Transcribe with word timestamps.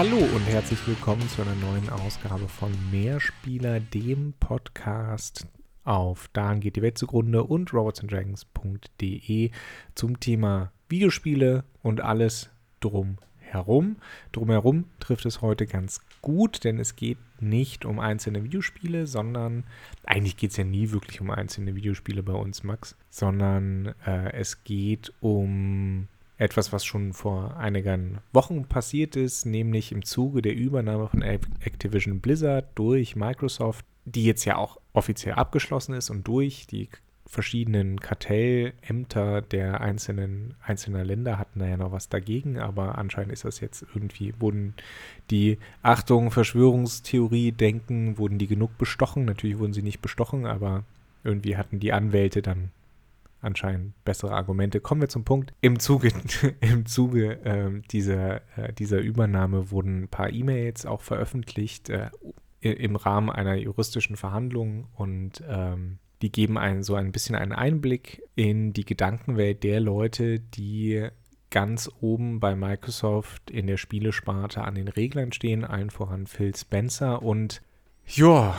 Hallo 0.00 0.16
und 0.16 0.46
herzlich 0.46 0.86
willkommen 0.86 1.28
zu 1.28 1.42
einer 1.42 1.54
neuen 1.56 1.90
Ausgabe 1.90 2.48
von 2.48 2.72
Mehrspieler, 2.90 3.80
dem 3.80 4.32
Podcast 4.40 5.46
auf 5.84 6.30
Daran 6.32 6.60
geht 6.60 6.76
die 6.76 6.80
Welt 6.80 6.96
zugrunde 6.96 7.44
und 7.44 7.74
robotsanddragons.de 7.74 9.50
zum 9.94 10.18
Thema 10.18 10.72
Videospiele 10.88 11.64
und 11.82 12.00
alles 12.00 12.48
drumherum. 12.80 13.96
Drumherum 14.32 14.86
trifft 15.00 15.26
es 15.26 15.42
heute 15.42 15.66
ganz 15.66 16.00
gut, 16.22 16.64
denn 16.64 16.78
es 16.78 16.96
geht 16.96 17.18
nicht 17.38 17.84
um 17.84 18.00
einzelne 18.00 18.42
Videospiele, 18.42 19.06
sondern 19.06 19.64
eigentlich 20.04 20.38
geht 20.38 20.52
es 20.52 20.56
ja 20.56 20.64
nie 20.64 20.92
wirklich 20.92 21.20
um 21.20 21.30
einzelne 21.30 21.74
Videospiele 21.74 22.22
bei 22.22 22.32
uns, 22.32 22.62
Max, 22.62 22.96
sondern 23.10 23.94
äh, 24.06 24.32
es 24.32 24.64
geht 24.64 25.12
um 25.20 26.08
etwas, 26.40 26.72
was 26.72 26.86
schon 26.86 27.12
vor 27.12 27.56
einigen 27.58 28.18
Wochen 28.32 28.64
passiert 28.64 29.14
ist, 29.14 29.44
nämlich 29.44 29.92
im 29.92 30.04
Zuge 30.04 30.40
der 30.40 30.56
Übernahme 30.56 31.06
von 31.06 31.20
Activision 31.22 32.20
Blizzard 32.20 32.66
durch 32.76 33.14
Microsoft, 33.14 33.84
die 34.06 34.24
jetzt 34.24 34.46
ja 34.46 34.56
auch 34.56 34.80
offiziell 34.94 35.34
abgeschlossen 35.34 35.94
ist 35.94 36.08
und 36.08 36.26
durch 36.26 36.66
die 36.66 36.88
verschiedenen 37.26 38.00
Kartellämter 38.00 39.42
der 39.42 39.82
einzelnen 39.82 40.54
einzelner 40.62 41.04
Länder 41.04 41.38
hatten 41.38 41.60
da 41.60 41.68
ja 41.68 41.76
noch 41.76 41.92
was 41.92 42.08
dagegen, 42.08 42.58
aber 42.58 42.96
anscheinend 42.96 43.32
ist 43.32 43.44
das 43.44 43.60
jetzt 43.60 43.84
irgendwie, 43.94 44.32
wurden 44.40 44.74
die 45.30 45.58
Achtung, 45.82 46.30
Verschwörungstheorie 46.30 47.52
denken, 47.52 48.16
wurden 48.16 48.38
die 48.38 48.48
genug 48.48 48.78
bestochen. 48.78 49.26
Natürlich 49.26 49.58
wurden 49.58 49.74
sie 49.74 49.82
nicht 49.82 50.00
bestochen, 50.00 50.46
aber 50.46 50.84
irgendwie 51.22 51.56
hatten 51.56 51.78
die 51.78 51.92
Anwälte 51.92 52.40
dann 52.40 52.70
anscheinend 53.40 54.02
bessere 54.04 54.32
Argumente. 54.32 54.80
Kommen 54.80 55.00
wir 55.00 55.08
zum 55.08 55.24
Punkt. 55.24 55.52
Im 55.60 55.78
Zuge, 55.78 56.12
im 56.60 56.86
Zuge 56.86 57.44
äh, 57.44 57.80
dieser, 57.90 58.42
äh, 58.58 58.72
dieser 58.72 58.98
Übernahme 58.98 59.70
wurden 59.70 60.04
ein 60.04 60.08
paar 60.08 60.30
E-Mails 60.30 60.86
auch 60.86 61.00
veröffentlicht 61.00 61.90
äh, 61.90 62.10
im 62.60 62.96
Rahmen 62.96 63.30
einer 63.30 63.54
juristischen 63.54 64.16
Verhandlung 64.16 64.86
und 64.94 65.42
ähm, 65.48 65.98
die 66.22 66.30
geben 66.30 66.58
einen 66.58 66.82
so 66.82 66.94
ein 66.94 67.12
bisschen 67.12 67.34
einen 67.34 67.52
Einblick 67.52 68.22
in 68.34 68.72
die 68.74 68.84
Gedankenwelt 68.84 69.62
der 69.62 69.80
Leute, 69.80 70.38
die 70.38 71.08
ganz 71.50 71.90
oben 72.00 72.38
bei 72.38 72.54
Microsoft 72.54 73.50
in 73.50 73.66
der 73.66 73.78
Spielesparte 73.78 74.62
an 74.62 74.74
den 74.74 74.88
Reglern 74.88 75.32
stehen, 75.32 75.64
allen 75.64 75.90
voran 75.90 76.26
Phil 76.26 76.54
Spencer 76.54 77.22
und 77.22 77.62
ja, 78.06 78.54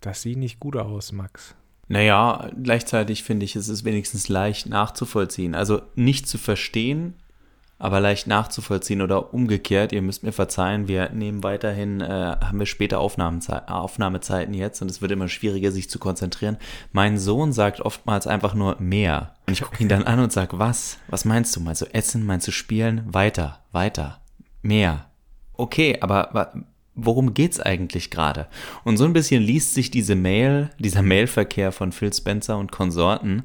das 0.00 0.22
sieht 0.22 0.38
nicht 0.38 0.58
gut 0.58 0.76
aus, 0.76 1.12
Max. 1.12 1.54
Naja, 1.88 2.50
gleichzeitig 2.62 3.24
finde 3.24 3.44
ich, 3.44 3.56
es 3.56 3.68
ist 3.68 3.84
wenigstens 3.84 4.28
leicht 4.28 4.68
nachzuvollziehen. 4.68 5.54
Also 5.54 5.80
nicht 5.94 6.28
zu 6.28 6.36
verstehen, 6.36 7.14
aber 7.78 8.00
leicht 8.00 8.26
nachzuvollziehen 8.26 9.00
oder 9.00 9.32
umgekehrt. 9.32 9.92
Ihr 9.92 10.02
müsst 10.02 10.22
mir 10.22 10.32
verzeihen, 10.32 10.88
wir 10.88 11.10
nehmen 11.10 11.42
weiterhin, 11.42 12.00
äh, 12.00 12.36
haben 12.40 12.58
wir 12.58 12.66
später 12.66 12.98
Aufnahmezei 12.98 13.66
Aufnahmezeiten 13.68 14.52
jetzt 14.52 14.82
und 14.82 14.90
es 14.90 15.00
wird 15.00 15.12
immer 15.12 15.28
schwieriger, 15.28 15.70
sich 15.70 15.88
zu 15.88 15.98
konzentrieren. 15.98 16.58
Mein 16.92 17.18
Sohn 17.18 17.52
sagt 17.52 17.80
oftmals 17.80 18.26
einfach 18.26 18.54
nur 18.54 18.76
mehr. 18.80 19.34
Und 19.46 19.52
ich 19.52 19.62
gucke 19.62 19.82
ihn 19.82 19.88
dann 19.88 20.04
an 20.04 20.18
und 20.18 20.32
sage, 20.32 20.58
was? 20.58 20.98
Was 21.08 21.24
meinst 21.24 21.54
du? 21.56 21.60
Meinst 21.60 21.82
du 21.82 21.86
essen? 21.94 22.26
Meinst 22.26 22.48
du 22.48 22.52
spielen? 22.52 23.02
Weiter, 23.06 23.60
weiter, 23.72 24.20
mehr. 24.60 25.06
Okay, 25.54 25.98
aber 26.00 26.52
worum 26.98 27.32
geht's 27.32 27.60
eigentlich 27.60 28.10
gerade? 28.10 28.48
Und 28.84 28.96
so 28.96 29.04
ein 29.04 29.12
bisschen 29.12 29.42
liest 29.42 29.74
sich 29.74 29.90
diese 29.90 30.14
Mail, 30.14 30.70
dieser 30.78 31.02
Mailverkehr 31.02 31.72
von 31.72 31.92
Phil 31.92 32.12
Spencer 32.12 32.58
und 32.58 32.72
Konsorten, 32.72 33.44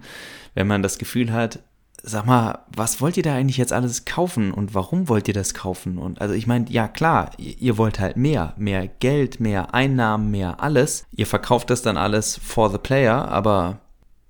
wenn 0.56 0.68
man 0.68 0.84
das 0.84 0.98
Gefühl 0.98 1.32
hat, 1.32 1.60
sag 2.02 2.26
mal, 2.26 2.60
was 2.76 3.00
wollt 3.00 3.16
ihr 3.16 3.24
da 3.24 3.34
eigentlich 3.34 3.58
jetzt 3.58 3.72
alles 3.72 4.04
kaufen 4.04 4.52
und 4.52 4.76
warum 4.76 5.08
wollt 5.08 5.30
ihr 5.30 5.34
das 5.34 5.54
kaufen? 5.54 5.98
Und 5.98 6.20
also 6.20 6.34
ich 6.34 6.48
meine, 6.48 6.70
ja 6.70 6.90
klar, 6.90 7.32
ihr 7.38 7.78
wollt 7.78 8.00
halt 8.00 8.18
mehr, 8.18 8.54
mehr 8.58 8.88
Geld, 8.88 9.40
mehr 9.40 9.74
Einnahmen, 9.74 10.30
mehr 10.30 10.62
alles. 10.62 11.06
Ihr 11.16 11.28
verkauft 11.28 11.70
das 11.70 11.82
dann 11.82 11.96
alles 11.96 12.38
for 12.44 12.70
the 12.70 12.78
player, 12.78 13.30
aber 13.30 13.80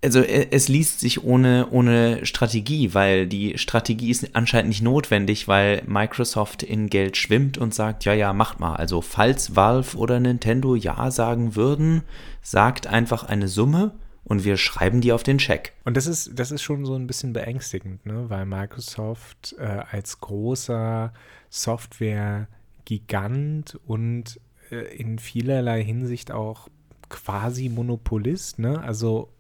also 0.03 0.21
e, 0.21 0.47
es 0.51 0.67
liest 0.67 0.99
sich 0.99 1.23
ohne, 1.23 1.69
ohne 1.71 2.25
Strategie, 2.25 2.93
weil 2.93 3.27
die 3.27 3.57
Strategie 3.57 4.11
ist 4.11 4.35
anscheinend 4.35 4.67
nicht 4.69 4.81
notwendig, 4.81 5.47
weil 5.47 5.83
Microsoft 5.87 6.63
in 6.63 6.89
Geld 6.89 7.15
schwimmt 7.17 7.57
und 7.57 7.73
sagt, 7.73 8.05
ja, 8.05 8.13
ja, 8.13 8.33
macht 8.33 8.59
mal. 8.59 8.75
Also 8.75 9.01
falls 9.01 9.55
Valve 9.55 9.97
oder 9.97 10.19
Nintendo 10.19 10.75
ja 10.75 11.09
sagen 11.11 11.55
würden, 11.55 12.03
sagt 12.41 12.87
einfach 12.87 13.23
eine 13.23 13.47
Summe 13.47 13.93
und 14.23 14.43
wir 14.43 14.57
schreiben 14.57 15.01
die 15.01 15.11
auf 15.11 15.23
den 15.23 15.39
Check. 15.39 15.73
Und 15.83 15.97
das 15.97 16.05
ist, 16.07 16.39
das 16.39 16.51
ist 16.51 16.61
schon 16.61 16.85
so 16.85 16.95
ein 16.95 17.07
bisschen 17.07 17.33
beängstigend, 17.33 18.05
ne? 18.05 18.29
weil 18.29 18.45
Microsoft 18.45 19.55
äh, 19.59 19.81
als 19.91 20.21
großer 20.21 21.11
Software-Gigant 21.49 23.77
und 23.85 24.39
äh, 24.71 24.95
in 24.95 25.19
vielerlei 25.19 25.83
Hinsicht 25.83 26.31
auch 26.31 26.69
quasi 27.09 27.67
Monopolist, 27.69 28.59
ne? 28.59 28.81
also 28.81 29.32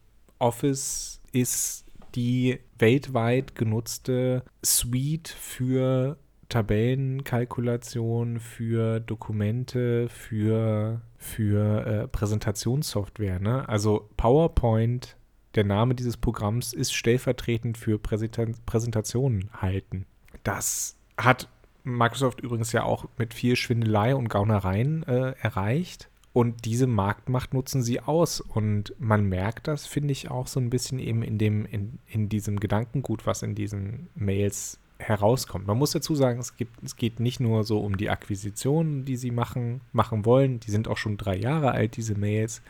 Office 0.43 1.21
ist 1.31 1.85
die 2.15 2.59
weltweit 2.77 3.55
genutzte 3.55 4.43
Suite 4.63 5.29
für 5.29 6.17
Tabellenkalkulation, 6.49 8.39
für 8.41 8.99
Dokumente, 8.99 10.09
für, 10.09 11.01
für 11.17 11.85
äh, 11.85 12.07
Präsentationssoftware. 12.09 13.39
Ne? 13.39 13.67
Also 13.67 14.09
PowerPoint, 14.17 15.15
der 15.55 15.63
Name 15.63 15.95
dieses 15.95 16.17
Programms, 16.17 16.73
ist 16.73 16.93
stellvertretend 16.93 17.77
für 17.77 17.97
Präsenta 17.97 18.45
Präsentationen 18.65 19.49
halten. 19.53 20.05
Das 20.43 20.97
hat 21.17 21.47
Microsoft 21.85 22.41
übrigens 22.41 22.73
ja 22.73 22.83
auch 22.83 23.05
mit 23.17 23.33
viel 23.33 23.55
Schwindelei 23.55 24.13
und 24.13 24.27
Gaunereien 24.27 25.03
äh, 25.03 25.35
erreicht. 25.41 26.09
Und 26.33 26.65
diese 26.65 26.87
Marktmacht 26.87 27.53
nutzen 27.53 27.83
sie 27.83 27.99
aus. 27.99 28.41
Und 28.41 28.95
man 28.99 29.23
merkt 29.29 29.67
das, 29.67 29.85
finde 29.85 30.11
ich, 30.11 30.31
auch 30.31 30.47
so 30.47 30.59
ein 30.59 30.71
bisschen 30.71 30.97
eben 30.97 31.21
in 31.21 31.37
dem, 31.37 31.65
in, 31.65 31.99
in 32.07 32.27
diesem 32.27 32.59
Gedankengut, 32.59 33.27
was 33.27 33.43
in 33.43 33.53
diesen 33.53 34.09
Mails 34.15 34.79
herauskommt. 35.03 35.67
Man 35.67 35.77
muss 35.77 35.91
dazu 35.91 36.15
sagen, 36.15 36.39
es, 36.39 36.55
gibt, 36.55 36.83
es 36.83 36.95
geht 36.95 37.19
nicht 37.19 37.39
nur 37.39 37.63
so 37.63 37.79
um 37.79 37.97
die 37.97 38.09
Akquisitionen, 38.09 39.05
die 39.05 39.17
sie 39.17 39.31
machen, 39.31 39.81
machen 39.91 40.25
wollen. 40.25 40.59
Die 40.59 40.71
sind 40.71 40.87
auch 40.87 40.97
schon 40.97 41.17
drei 41.17 41.35
Jahre 41.35 41.71
alt, 41.71 41.97
diese 41.97 42.15
Mails. 42.15 42.61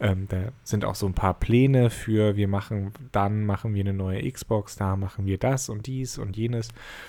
Ähm, 0.00 0.26
da 0.28 0.52
sind 0.62 0.84
auch 0.84 0.94
so 0.94 1.06
ein 1.06 1.14
paar 1.14 1.34
Pläne 1.34 1.90
für, 1.90 2.36
wir 2.36 2.48
machen, 2.48 2.92
dann 3.12 3.46
machen 3.46 3.74
wir 3.74 3.80
eine 3.80 3.94
neue 3.94 4.30
Xbox, 4.30 4.76
da 4.76 4.96
machen 4.96 5.26
wir 5.26 5.38
das 5.38 5.68
und 5.68 5.86
dies 5.86 6.18
und 6.18 6.36
jenes. 6.36 6.68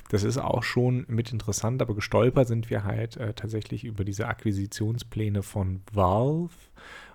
Das 0.09 0.23
ist 0.23 0.37
auch 0.37 0.63
schon 0.63 1.05
mit 1.07 1.31
interessant, 1.31 1.81
aber 1.81 1.95
gestolpert 1.95 2.47
sind 2.47 2.69
wir 2.69 2.83
halt 2.83 3.17
äh, 3.17 3.33
tatsächlich 3.33 3.83
über 3.83 4.03
diese 4.03 4.27
Akquisitionspläne 4.27 5.43
von 5.43 5.81
Valve 5.91 6.53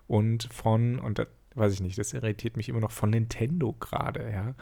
und 0.06 0.48
von, 0.52 0.98
und 0.98 1.26
weiß 1.54 1.74
ich 1.74 1.80
nicht, 1.80 1.98
das 1.98 2.12
irritiert 2.12 2.56
mich 2.56 2.68
immer 2.68 2.80
noch 2.80 2.92
von 2.92 3.10
Nintendo 3.10 3.72
gerade, 3.72 4.30
ja. 4.30 4.54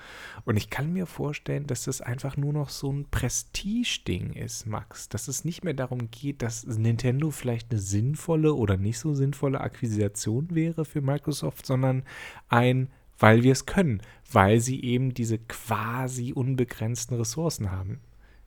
Und 0.44 0.56
ich 0.56 0.70
kann 0.70 0.92
mir 0.92 1.06
vorstellen, 1.06 1.66
dass 1.66 1.84
das 1.84 2.00
einfach 2.00 2.36
nur 2.36 2.52
noch 2.52 2.70
so 2.70 2.90
ein 2.90 3.06
Prestige-Ding 3.10 4.32
ist, 4.32 4.66
Max. 4.66 5.08
Dass 5.08 5.28
es 5.28 5.44
nicht 5.44 5.64
mehr 5.64 5.74
darum 5.74 6.10
geht, 6.10 6.40
dass 6.40 6.66
Nintendo 6.66 7.30
vielleicht 7.30 7.70
eine 7.70 7.80
sinnvolle 7.80 8.54
oder 8.54 8.76
nicht 8.76 8.98
so 8.98 9.14
sinnvolle 9.14 9.60
Akquisition 9.60 10.54
wäre 10.54 10.84
für 10.84 11.02
Microsoft, 11.02 11.66
sondern 11.66 12.04
ein, 12.48 12.88
weil 13.18 13.42
wir 13.42 13.52
es 13.52 13.66
können, 13.66 14.00
weil 14.30 14.60
sie 14.60 14.82
eben 14.82 15.12
diese 15.12 15.38
quasi 15.38 16.32
unbegrenzten 16.32 17.16
Ressourcen 17.16 17.70
haben. 17.70 18.00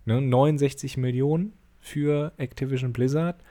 Ne? 0.05 0.19
69 0.19 0.97
Millionen 0.97 1.53
für 1.79 2.33
Activision 2.37 2.93
Blizzard 2.93 3.43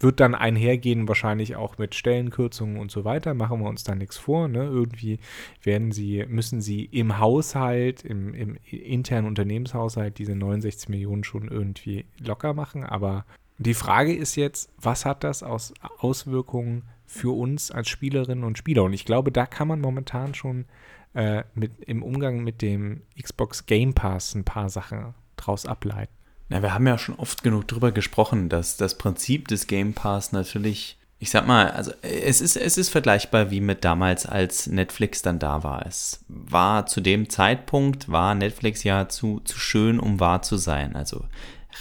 wird 0.00 0.20
dann 0.20 0.34
einhergehen, 0.34 1.08
wahrscheinlich 1.08 1.56
auch 1.56 1.78
mit 1.78 1.94
Stellenkürzungen 1.94 2.78
und 2.78 2.90
so 2.90 3.04
weiter. 3.04 3.34
Machen 3.34 3.60
wir 3.60 3.68
uns 3.68 3.84
da 3.84 3.94
nichts 3.94 4.16
vor. 4.16 4.48
Ne? 4.48 4.64
Irgendwie 4.64 5.18
werden 5.62 5.92
sie, 5.92 6.24
müssen 6.28 6.60
sie 6.60 6.84
im 6.84 7.18
Haushalt, 7.18 8.04
im, 8.04 8.34
im 8.34 8.56
internen 8.70 9.26
Unternehmenshaushalt 9.26 10.18
diese 10.18 10.36
69 10.36 10.88
Millionen 10.88 11.24
schon 11.24 11.48
irgendwie 11.48 12.04
locker 12.18 12.54
machen. 12.54 12.84
Aber 12.84 13.24
die 13.58 13.74
Frage 13.74 14.14
ist 14.14 14.36
jetzt, 14.36 14.70
was 14.80 15.04
hat 15.04 15.24
das 15.24 15.42
aus 15.42 15.74
Auswirkungen 15.98 16.84
für 17.04 17.36
uns 17.36 17.70
als 17.70 17.88
Spielerinnen 17.88 18.44
und 18.44 18.58
Spieler? 18.58 18.84
Und 18.84 18.92
ich 18.92 19.04
glaube, 19.04 19.32
da 19.32 19.46
kann 19.46 19.66
man 19.66 19.80
momentan 19.80 20.34
schon 20.34 20.66
äh, 21.14 21.42
mit, 21.54 21.72
im 21.84 22.04
Umgang 22.04 22.44
mit 22.44 22.62
dem 22.62 23.02
Xbox 23.20 23.66
Game 23.66 23.94
Pass 23.94 24.34
ein 24.34 24.44
paar 24.44 24.68
Sachen 24.68 25.14
draus 25.36 25.66
ableiten. 25.66 26.17
Na, 26.48 26.62
wir 26.62 26.72
haben 26.72 26.86
ja 26.86 26.96
schon 26.96 27.16
oft 27.16 27.42
genug 27.42 27.68
drüber 27.68 27.92
gesprochen, 27.92 28.48
dass 28.48 28.76
das 28.76 28.96
Prinzip 28.96 29.48
des 29.48 29.66
Game 29.66 29.92
Pass 29.92 30.32
natürlich, 30.32 30.96
ich 31.18 31.30
sag 31.30 31.46
mal, 31.46 31.70
also 31.70 31.92
es 32.00 32.40
ist, 32.40 32.56
es 32.56 32.78
ist 32.78 32.88
vergleichbar 32.88 33.50
wie 33.50 33.60
mit 33.60 33.84
damals, 33.84 34.24
als 34.24 34.66
Netflix 34.66 35.20
dann 35.20 35.38
da 35.38 35.62
war. 35.62 35.84
Es 35.86 36.24
war 36.28 36.86
zu 36.86 37.02
dem 37.02 37.28
Zeitpunkt, 37.28 38.10
war 38.10 38.34
Netflix 38.34 38.82
ja 38.82 39.08
zu, 39.08 39.40
zu 39.40 39.58
schön, 39.58 40.00
um 40.00 40.20
wahr 40.20 40.40
zu 40.40 40.56
sein. 40.56 40.96
Also 40.96 41.24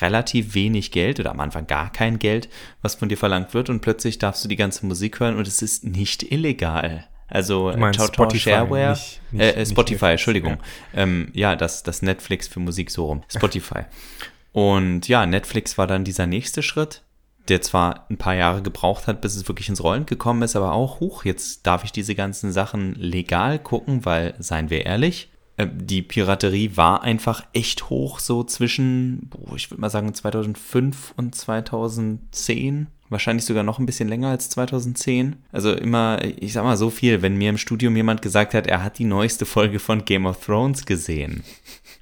relativ 0.02 0.54
wenig 0.54 0.92
Geld 0.92 1.20
oder 1.20 1.32
am 1.32 1.40
Anfang 1.40 1.66
gar 1.66 1.92
kein 1.92 2.20
Geld, 2.20 2.50
was 2.82 2.96
von 2.96 3.08
dir 3.08 3.18
verlangt 3.18 3.54
wird 3.54 3.70
und 3.70 3.80
plötzlich 3.80 4.20
darfst 4.20 4.44
du 4.44 4.50
die 4.50 4.58
ganze 4.58 4.86
Musik 4.86 5.20
hören 5.22 5.38
und 5.38 5.48
es 5.48 5.62
ist 5.62 5.86
nicht 5.86 6.30
illegal. 6.30 7.08
Also 7.30 7.72
Ciao 7.72 8.08
Spotify, 8.08 8.50
Shareware, 8.52 8.92
nicht, 8.92 9.22
nicht, 9.32 9.58
äh, 9.58 9.66
Spotify, 9.66 10.06
nicht 10.06 10.12
Entschuldigung. 10.12 10.58
Ja, 10.94 11.02
ähm, 11.02 11.32
ja 11.34 11.56
das, 11.56 11.84
das 11.84 12.02
Netflix 12.02 12.48
für 12.48 12.60
Musik 12.60 12.92
so 12.92 13.06
rum. 13.06 13.24
Spotify. 13.30 13.82
Und 14.52 15.08
ja, 15.08 15.26
Netflix 15.26 15.78
war 15.78 15.88
dann 15.88 16.04
dieser 16.04 16.26
nächste 16.26 16.64
Schritt, 16.64 17.04
der 17.48 17.62
zwar 17.62 18.06
ein 18.10 18.18
paar 18.18 18.36
Jahre 18.36 18.62
gebraucht 18.62 19.08
hat, 19.08 19.22
bis 19.22 19.36
es 19.36 19.48
wirklich 19.48 19.70
ins 19.70 19.84
Rollen 19.84 20.06
gekommen 20.06 20.42
ist, 20.42 20.56
aber 20.56 20.74
auch, 20.74 21.00
huch, 21.00 21.26
jetzt 21.26 21.66
darf 21.68 21.84
ich 21.84 21.92
diese 21.92 22.16
ganzen 22.16 22.52
Sachen 22.52 22.96
legal 22.96 23.60
gucken, 23.60 24.06
weil, 24.06 24.36
seien 24.40 24.70
wir 24.70 24.86
ehrlich, 24.86 25.30
äh, 25.58 25.68
die 25.72 26.02
Piraterie 26.02 26.76
war 26.76 27.04
einfach 27.04 27.46
echt 27.54 27.90
hoch, 27.90 28.20
so 28.20 28.44
zwischen, 28.44 29.30
ich 29.56 29.70
würde 29.70 29.82
mal 29.82 29.90
sagen, 29.90 30.14
2005 30.14 31.14
und 31.18 31.36
2010 31.36 32.88
wahrscheinlich 33.10 33.46
sogar 33.46 33.64
noch 33.64 33.80
ein 33.80 33.86
bisschen 33.86 34.08
länger 34.08 34.30
als 34.30 34.50
2010. 34.50 35.38
Also 35.52 35.74
immer, 35.74 36.20
ich 36.24 36.54
sag 36.54 36.64
mal 36.64 36.78
so 36.78 36.90
viel, 36.90 37.22
wenn 37.22 37.38
mir 37.38 37.50
im 37.50 37.58
Studium 37.58 37.96
jemand 37.96 38.22
gesagt 38.22 38.54
hat, 38.54 38.68
er 38.68 38.84
hat 38.84 39.00
die 39.00 39.06
neueste 39.06 39.46
Folge 39.46 39.80
von 39.80 40.06
Game 40.06 40.26
of 40.26 40.46
Thrones 40.46 40.86
gesehen. 40.86 41.44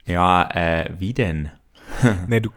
Ja, 0.05 0.49
äh, 0.51 0.91
wie 0.99 1.13
denn? 1.13 1.49
nee, 2.27 2.39
du, 2.39 2.49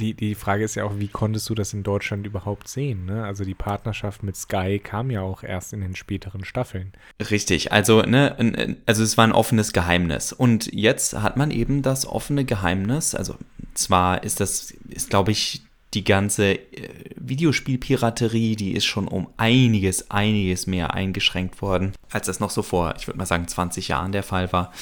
die, 0.00 0.14
die 0.14 0.34
Frage 0.34 0.64
ist 0.64 0.74
ja 0.74 0.84
auch, 0.84 0.98
wie 0.98 1.08
konntest 1.08 1.48
du 1.48 1.54
das 1.54 1.72
in 1.72 1.82
Deutschland 1.82 2.26
überhaupt 2.26 2.68
sehen? 2.68 3.06
Ne? 3.06 3.24
Also 3.24 3.44
die 3.44 3.54
Partnerschaft 3.54 4.22
mit 4.22 4.36
Sky 4.36 4.78
kam 4.82 5.10
ja 5.10 5.22
auch 5.22 5.42
erst 5.42 5.72
in 5.72 5.80
den 5.80 5.96
späteren 5.96 6.44
Staffeln. 6.44 6.92
Richtig, 7.30 7.72
also, 7.72 8.02
ne, 8.02 8.76
also 8.86 9.02
es 9.02 9.16
war 9.16 9.26
ein 9.26 9.32
offenes 9.32 9.72
Geheimnis. 9.72 10.32
Und 10.32 10.72
jetzt 10.72 11.14
hat 11.14 11.36
man 11.36 11.50
eben 11.50 11.82
das 11.82 12.06
offene 12.06 12.44
Geheimnis. 12.44 13.14
Also 13.14 13.36
zwar 13.74 14.22
ist 14.22 14.40
das, 14.40 14.72
ist 14.88 15.10
glaube 15.10 15.32
ich, 15.32 15.62
die 15.94 16.04
ganze 16.04 16.54
äh, 16.54 16.88
Videospielpiraterie, 17.16 18.56
die 18.56 18.72
ist 18.72 18.84
schon 18.84 19.08
um 19.08 19.28
einiges, 19.36 20.10
einiges 20.10 20.66
mehr 20.66 20.94
eingeschränkt 20.94 21.62
worden, 21.62 21.92
als 22.10 22.26
das 22.26 22.40
noch 22.40 22.50
so 22.50 22.62
vor, 22.62 22.94
ich 22.98 23.06
würde 23.06 23.18
mal 23.18 23.26
sagen, 23.26 23.48
20 23.48 23.88
Jahren 23.88 24.12
der 24.12 24.22
Fall 24.22 24.52
war. 24.52 24.72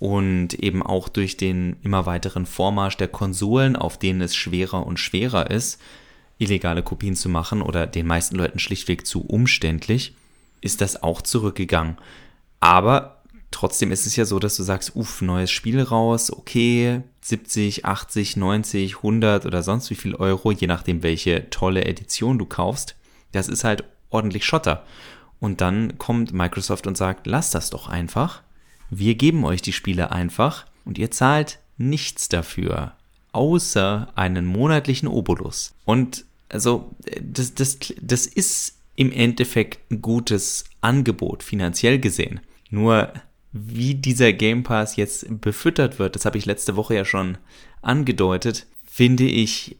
Und 0.00 0.54
eben 0.54 0.82
auch 0.82 1.08
durch 1.08 1.36
den 1.36 1.76
immer 1.82 2.06
weiteren 2.06 2.46
Vormarsch 2.46 2.96
der 2.96 3.08
Konsolen, 3.08 3.76
auf 3.76 3.98
denen 3.98 4.22
es 4.22 4.34
schwerer 4.34 4.84
und 4.86 4.98
schwerer 4.98 5.50
ist, 5.50 5.80
illegale 6.38 6.82
Kopien 6.82 7.14
zu 7.14 7.28
machen 7.28 7.62
oder 7.62 7.86
den 7.86 8.06
meisten 8.06 8.34
Leuten 8.34 8.58
schlichtweg 8.58 9.06
zu 9.06 9.20
umständlich, 9.20 10.14
ist 10.62 10.80
das 10.80 11.02
auch 11.02 11.22
zurückgegangen. 11.22 11.98
Aber 12.60 13.20
Trotzdem 13.50 13.90
ist 13.90 14.06
es 14.06 14.16
ja 14.16 14.24
so, 14.24 14.38
dass 14.38 14.56
du 14.56 14.62
sagst, 14.62 14.94
uff, 14.94 15.22
neues 15.22 15.50
Spiel 15.50 15.82
raus, 15.82 16.32
okay, 16.32 17.02
70, 17.22 17.84
80, 17.84 18.36
90, 18.36 18.96
100 18.98 19.44
oder 19.44 19.62
sonst 19.62 19.90
wie 19.90 19.96
viel 19.96 20.14
Euro, 20.14 20.52
je 20.52 20.68
nachdem, 20.68 21.02
welche 21.02 21.50
tolle 21.50 21.84
Edition 21.84 22.38
du 22.38 22.46
kaufst. 22.46 22.94
Das 23.32 23.48
ist 23.48 23.64
halt 23.64 23.84
ordentlich 24.08 24.44
Schotter. 24.44 24.84
Und 25.40 25.60
dann 25.60 25.98
kommt 25.98 26.32
Microsoft 26.32 26.86
und 26.86 26.96
sagt, 26.96 27.26
lasst 27.26 27.54
das 27.54 27.70
doch 27.70 27.88
einfach. 27.88 28.42
Wir 28.90 29.14
geben 29.14 29.44
euch 29.44 29.62
die 29.62 29.72
Spiele 29.72 30.10
einfach 30.12 30.66
und 30.84 30.98
ihr 30.98 31.10
zahlt 31.10 31.58
nichts 31.78 32.28
dafür, 32.28 32.92
außer 33.32 34.12
einen 34.16 34.46
monatlichen 34.46 35.08
Obolus. 35.08 35.72
Und 35.84 36.24
also, 36.48 36.90
das, 37.20 37.54
das, 37.54 37.78
das 38.00 38.26
ist 38.26 38.76
im 38.96 39.12
Endeffekt 39.12 39.90
ein 39.90 40.02
gutes 40.02 40.64
Angebot, 40.80 41.42
finanziell 41.42 42.00
gesehen. 42.00 42.40
Nur 42.70 43.12
wie 43.52 43.94
dieser 43.94 44.32
Game 44.32 44.62
Pass 44.62 44.96
jetzt 44.96 45.26
befüttert 45.40 45.98
wird, 45.98 46.14
das 46.14 46.24
habe 46.24 46.38
ich 46.38 46.46
letzte 46.46 46.76
Woche 46.76 46.94
ja 46.94 47.04
schon 47.04 47.38
angedeutet, 47.82 48.66
finde 48.84 49.24
ich 49.24 49.76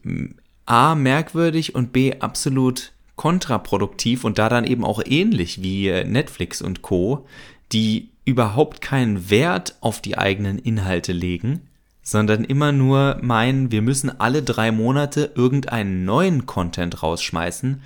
A 0.65 0.95
merkwürdig 0.95 1.75
und 1.75 1.93
B 1.93 2.19
absolut 2.19 2.93
kontraproduktiv 3.15 4.23
und 4.23 4.39
da 4.39 4.49
dann 4.49 4.65
eben 4.65 4.83
auch 4.83 5.01
ähnlich 5.05 5.61
wie 5.61 5.89
äh, 5.89 6.05
Netflix 6.05 6.61
und 6.61 6.81
Co, 6.81 7.27
die 7.71 8.10
überhaupt 8.25 8.81
keinen 8.81 9.29
Wert 9.29 9.77
auf 9.81 10.01
die 10.01 10.17
eigenen 10.17 10.59
Inhalte 10.59 11.11
legen, 11.11 11.67
sondern 12.01 12.43
immer 12.43 12.71
nur 12.71 13.17
meinen, 13.21 13.71
wir 13.71 13.81
müssen 13.81 14.19
alle 14.19 14.43
drei 14.43 14.71
Monate 14.71 15.31
irgendeinen 15.35 16.05
neuen 16.05 16.45
Content 16.45 17.03
rausschmeißen, 17.03 17.81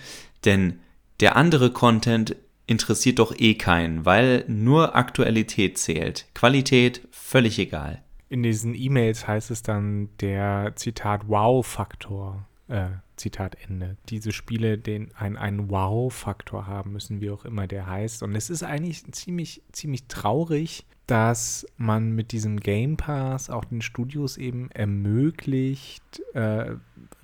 denn 0.46 0.80
der 1.20 1.36
andere 1.36 1.72
Content 1.72 2.36
interessiert 2.68 3.20
doch 3.20 3.34
eh 3.38 3.56
keinen, 3.56 4.06
weil 4.06 4.44
nur 4.48 4.96
Aktualität 4.96 5.78
zählt. 5.78 6.26
Qualität 6.34 7.08
völlig 7.12 7.60
egal. 7.60 8.02
In 8.28 8.44
diesen 8.44 8.74
E-Mails 8.74 9.28
heißt 9.28 9.52
es 9.52 9.62
dann 9.62 10.10
der 10.20 10.74
Zitat 10.76 11.28
Wow-Faktor. 11.28 12.48
Äh, 12.68 12.88
Zitat 13.17 13.57
Ende. 13.67 13.97
Diese 14.09 14.31
Spiele, 14.31 14.77
den 14.77 15.13
ein, 15.15 15.38
einen 15.38 15.69
Wow-Faktor 15.69 16.67
haben 16.67 16.94
müssen, 16.94 17.21
wie 17.21 17.31
auch 17.31 17.45
immer 17.45 17.67
der 17.67 17.88
heißt. 17.88 18.23
Und 18.23 18.35
es 18.35 18.50
ist 18.50 18.63
eigentlich 18.63 19.06
ziemlich, 19.12 19.62
ziemlich 19.71 20.07
traurig, 20.07 20.85
dass 21.07 21.67
man 21.77 22.12
mit 22.12 22.31
diesem 22.31 22.59
Game 22.59 22.97
Pass 22.97 23.50
auch 23.50 23.65
den 23.65 23.81
Studios 23.81 24.38
eben 24.38 24.71
ermöglicht, 24.71 26.21
äh, 26.33 26.75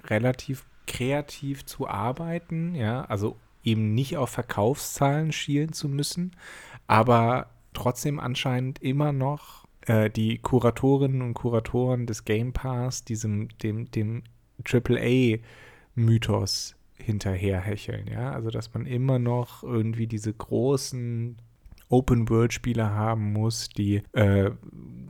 relativ 0.06 0.66
kreativ 0.88 1.66
zu 1.66 1.88
arbeiten, 1.88 2.76
ja, 2.76 3.06
also 3.06 3.38
eben 3.64 3.94
nicht 3.94 4.18
auf 4.18 4.30
Verkaufszahlen 4.30 5.32
schielen 5.32 5.74
zu 5.74 5.88
müssen, 5.88 6.36
aber 6.88 7.50
trotzdem 7.74 8.20
anscheinend 8.20 8.82
immer 8.82 9.12
noch 9.12 9.66
äh, 9.82 10.10
die 10.10 10.38
Kuratorinnen 10.38 11.22
und 11.22 11.34
Kuratoren 11.34 12.06
des 12.06 12.26
Game 12.26 12.54
Pass 12.54 13.04
diesem 13.04 13.50
dem 13.60 13.90
dem 13.92 14.24
AAA-Mythos 15.96 16.76
hinterherhecheln, 16.98 18.08
ja, 18.08 18.32
also 18.32 18.50
dass 18.50 18.74
man 18.74 18.86
immer 18.86 19.20
noch 19.20 19.64
irgendwie 19.64 20.08
diese 20.08 20.34
großen 20.34 21.38
Open-World-Spiele 21.92 22.92
haben 22.92 23.34
muss, 23.34 23.70
die 23.70 24.02
äh, 24.14 24.52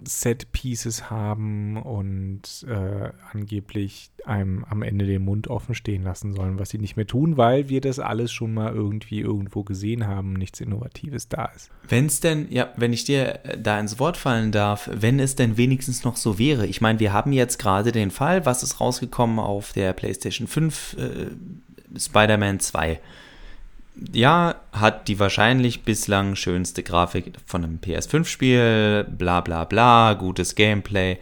Set-Pieces 0.04 1.10
haben 1.10 1.78
und 1.78 2.66
äh, 2.68 3.10
angeblich 3.32 4.12
einem 4.26 4.66
am 4.66 4.82
Ende 4.82 5.06
den 5.06 5.24
Mund 5.24 5.48
offen 5.48 5.76
stehen 5.76 6.04
lassen 6.04 6.34
sollen, 6.34 6.60
was 6.60 6.70
sie 6.70 6.78
nicht 6.78 6.96
mehr 6.96 7.08
tun, 7.08 7.38
weil 7.38 7.70
wir 7.70 7.82
das 7.82 8.00
alles 8.00 8.32
schon 8.32 8.54
mal 8.54 8.74
irgendwie 8.74 9.20
irgendwo 9.20 9.64
gesehen 9.64 10.08
haben, 10.08 10.34
nichts 10.34 10.60
Innovatives 10.60 11.28
da 11.28 11.46
ist. 11.56 11.72
Wenn 11.88 12.06
es 12.08 12.20
denn, 12.20 12.48
ja, 12.52 12.70
wenn 12.76 12.94
ich 12.94 13.04
dir 13.04 13.40
äh, 13.46 13.60
da 13.60 13.80
ins 13.80 14.00
Wort 14.00 14.18
fallen 14.18 14.52
darf, 14.52 14.90
wenn 14.92 15.20
es 15.20 15.36
denn 15.36 15.58
wenigstens 15.58 16.04
noch 16.04 16.18
so 16.18 16.40
wäre. 16.40 16.66
Ich 16.66 16.82
meine, 16.82 17.00
wir 17.00 17.14
haben 17.14 17.32
jetzt 17.32 17.60
gerade 17.60 17.92
den 17.92 18.12
Fall, 18.12 18.46
was 18.46 18.64
ist 18.64 18.80
rausgekommen 18.80 19.40
auf 19.40 19.74
der 19.74 19.94
PlayStation 19.94 20.48
5, 20.48 20.98
äh, 20.98 22.00
Spider-Man 22.00 22.60
2 22.60 23.00
ja, 24.12 24.56
hat 24.72 25.08
die 25.08 25.20
wahrscheinlich 25.20 25.84
bislang 25.84 26.36
schönste 26.36 26.84
Grafik 26.84 27.34
von 27.46 27.64
einem 27.64 27.80
PS5-Spiel, 27.80 29.06
bla 29.10 29.42
bla 29.42 29.66
bla, 29.66 30.14
gutes 30.14 30.56
Gameplay. 30.56 31.18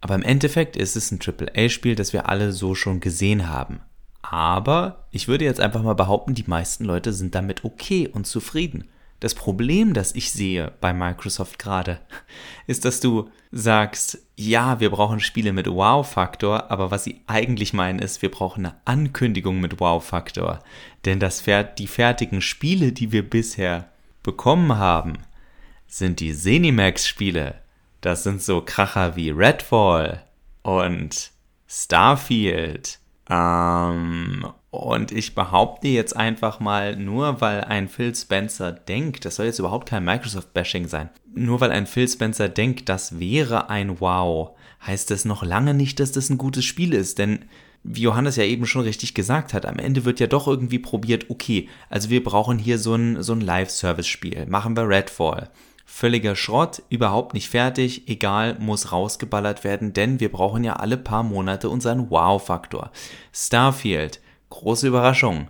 Aber 0.00 0.14
im 0.14 0.22
Endeffekt 0.22 0.76
ist 0.76 0.96
es 0.96 1.10
ein 1.10 1.20
AAA-Spiel, 1.20 1.94
das 1.94 2.12
wir 2.12 2.28
alle 2.28 2.52
so 2.52 2.74
schon 2.74 3.00
gesehen 3.00 3.48
haben. 3.48 3.80
Aber 4.22 5.06
ich 5.10 5.26
würde 5.26 5.44
jetzt 5.44 5.60
einfach 5.60 5.82
mal 5.82 5.94
behaupten, 5.94 6.34
die 6.34 6.44
meisten 6.46 6.84
Leute 6.84 7.12
sind 7.12 7.34
damit 7.34 7.64
okay 7.64 8.08
und 8.08 8.26
zufrieden. 8.26 8.88
Das 9.20 9.34
Problem, 9.34 9.94
das 9.94 10.14
ich 10.14 10.30
sehe 10.30 10.72
bei 10.80 10.92
Microsoft 10.92 11.58
gerade, 11.58 12.00
ist, 12.66 12.84
dass 12.84 13.00
du 13.00 13.30
sagst, 13.50 14.18
ja, 14.36 14.78
wir 14.78 14.90
brauchen 14.90 15.20
Spiele 15.20 15.52
mit 15.52 15.66
Wow-Faktor, 15.66 16.70
aber 16.70 16.90
was 16.90 17.04
sie 17.04 17.22
eigentlich 17.26 17.72
meinen 17.72 17.98
ist, 17.98 18.22
wir 18.22 18.30
brauchen 18.30 18.66
eine 18.66 18.76
Ankündigung 18.84 19.60
mit 19.60 19.80
Wow-Faktor. 19.80 20.60
Denn 21.04 21.18
das, 21.18 21.42
die 21.78 21.86
fertigen 21.86 22.40
Spiele, 22.40 22.92
die 22.92 23.10
wir 23.10 23.28
bisher 23.28 23.88
bekommen 24.22 24.76
haben, 24.76 25.14
sind 25.88 26.20
die 26.20 26.34
Zenimax-Spiele. 26.34 27.56
Das 28.00 28.22
sind 28.22 28.42
so 28.42 28.60
Kracher 28.60 29.16
wie 29.16 29.30
Redfall 29.30 30.24
und 30.62 31.32
Starfield 31.66 33.00
ähm, 33.28 34.46
und 34.70 35.12
ich 35.12 35.34
behaupte 35.34 35.88
jetzt 35.88 36.14
einfach 36.14 36.60
mal, 36.60 36.94
nur 36.96 37.40
weil 37.40 37.62
ein 37.62 37.88
Phil 37.88 38.14
Spencer 38.14 38.72
denkt, 38.72 39.24
das 39.24 39.36
soll 39.36 39.46
jetzt 39.46 39.58
überhaupt 39.58 39.88
kein 39.88 40.04
Microsoft-Bashing 40.04 40.88
sein, 40.88 41.08
nur 41.34 41.60
weil 41.60 41.70
ein 41.70 41.86
Phil 41.86 42.08
Spencer 42.08 42.48
denkt, 42.48 42.88
das 42.88 43.18
wäre 43.18 43.70
ein 43.70 44.00
Wow, 44.00 44.56
heißt 44.86 45.10
das 45.10 45.24
noch 45.24 45.42
lange 45.42 45.72
nicht, 45.72 46.00
dass 46.00 46.12
das 46.12 46.28
ein 46.28 46.38
gutes 46.38 46.64
Spiel 46.64 46.92
ist, 46.92 47.18
denn 47.18 47.46
wie 47.82 48.02
Johannes 48.02 48.36
ja 48.36 48.44
eben 48.44 48.66
schon 48.66 48.82
richtig 48.82 49.14
gesagt 49.14 49.54
hat, 49.54 49.64
am 49.64 49.78
Ende 49.78 50.04
wird 50.04 50.20
ja 50.20 50.26
doch 50.26 50.46
irgendwie 50.46 50.78
probiert, 50.78 51.30
okay, 51.30 51.68
also 51.88 52.10
wir 52.10 52.22
brauchen 52.22 52.58
hier 52.58 52.78
so 52.78 52.94
ein, 52.94 53.22
so 53.22 53.32
ein 53.32 53.40
Live-Service-Spiel, 53.40 54.46
machen 54.46 54.76
wir 54.76 54.88
Redfall. 54.88 55.50
Völliger 55.86 56.36
Schrott, 56.36 56.82
überhaupt 56.90 57.32
nicht 57.32 57.48
fertig, 57.48 58.08
egal, 58.08 58.58
muss 58.58 58.92
rausgeballert 58.92 59.64
werden, 59.64 59.94
denn 59.94 60.20
wir 60.20 60.30
brauchen 60.30 60.62
ja 60.62 60.74
alle 60.74 60.98
paar 60.98 61.22
Monate 61.22 61.70
unseren 61.70 62.10
Wow-Faktor. 62.10 62.90
Starfield, 63.32 64.20
große 64.50 64.86
Überraschung. 64.88 65.48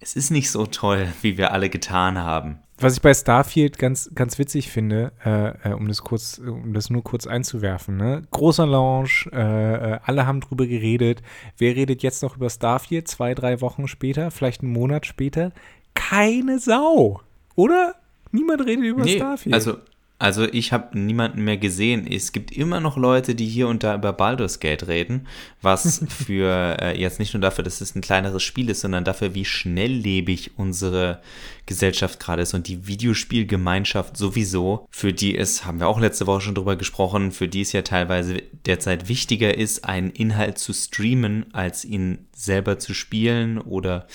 Es 0.00 0.14
ist 0.14 0.30
nicht 0.30 0.50
so 0.50 0.66
toll, 0.66 1.08
wie 1.22 1.38
wir 1.38 1.52
alle 1.52 1.70
getan 1.70 2.18
haben. 2.18 2.58
Was 2.78 2.94
ich 2.94 3.00
bei 3.00 3.14
Starfield 3.14 3.78
ganz, 3.78 4.10
ganz 4.14 4.38
witzig 4.38 4.70
finde, 4.70 5.12
äh, 5.24 5.70
äh 5.70 5.72
um 5.72 5.88
das 5.88 6.02
kurz, 6.02 6.38
um 6.38 6.74
das 6.74 6.90
nur 6.90 7.02
kurz 7.02 7.26
einzuwerfen, 7.26 7.96
ne? 7.96 8.22
Großer 8.30 8.66
Launch, 8.66 9.26
äh, 9.32 9.94
äh, 9.94 9.98
alle 10.04 10.26
haben 10.26 10.42
drüber 10.42 10.66
geredet. 10.66 11.22
Wer 11.56 11.74
redet 11.74 12.02
jetzt 12.02 12.22
noch 12.22 12.36
über 12.36 12.50
Starfield? 12.50 13.08
Zwei, 13.08 13.34
drei 13.34 13.62
Wochen 13.62 13.88
später, 13.88 14.30
vielleicht 14.30 14.62
einen 14.62 14.72
Monat 14.72 15.06
später? 15.06 15.52
Keine 15.94 16.58
Sau, 16.58 17.22
oder? 17.54 17.94
Niemand 18.30 18.66
redet 18.66 18.84
über 18.84 19.04
nee, 19.04 19.16
Starfield. 19.16 19.54
Also 19.54 19.78
Also 20.18 20.44
ich 20.44 20.72
habe 20.72 20.98
niemanden 20.98 21.44
mehr 21.44 21.58
gesehen. 21.58 22.06
Es 22.10 22.32
gibt 22.32 22.50
immer 22.50 22.80
noch 22.80 22.96
Leute, 22.96 23.34
die 23.34 23.46
hier 23.46 23.68
und 23.68 23.82
da 23.82 23.94
über 23.94 24.14
Baldur's 24.14 24.60
Gate 24.60 24.88
reden, 24.88 25.26
was 25.60 26.02
für 26.08 26.78
äh, 26.80 26.98
jetzt 26.98 27.18
nicht 27.18 27.34
nur 27.34 27.42
dafür, 27.42 27.64
dass 27.64 27.82
es 27.82 27.94
ein 27.94 28.00
kleineres 28.00 28.42
Spiel 28.42 28.70
ist, 28.70 28.80
sondern 28.80 29.04
dafür, 29.04 29.34
wie 29.34 29.44
schnelllebig 29.44 30.52
unsere 30.56 31.20
Gesellschaft 31.66 32.18
gerade 32.18 32.42
ist 32.42 32.54
und 32.54 32.66
die 32.66 32.86
Videospielgemeinschaft 32.86 34.16
sowieso, 34.16 34.86
für 34.90 35.12
die 35.12 35.36
es, 35.36 35.66
haben 35.66 35.80
wir 35.80 35.88
auch 35.88 36.00
letzte 36.00 36.26
Woche 36.26 36.40
schon 36.40 36.54
drüber 36.54 36.76
gesprochen, 36.76 37.30
für 37.30 37.48
die 37.48 37.60
es 37.60 37.72
ja 37.72 37.82
teilweise 37.82 38.42
derzeit 38.64 39.08
wichtiger 39.08 39.54
ist, 39.54 39.84
einen 39.84 40.10
Inhalt 40.10 40.58
zu 40.58 40.72
streamen, 40.72 41.52
als 41.52 41.84
ihn 41.84 42.26
selber 42.34 42.78
zu 42.78 42.94
spielen 42.94 43.58
oder 43.58 44.06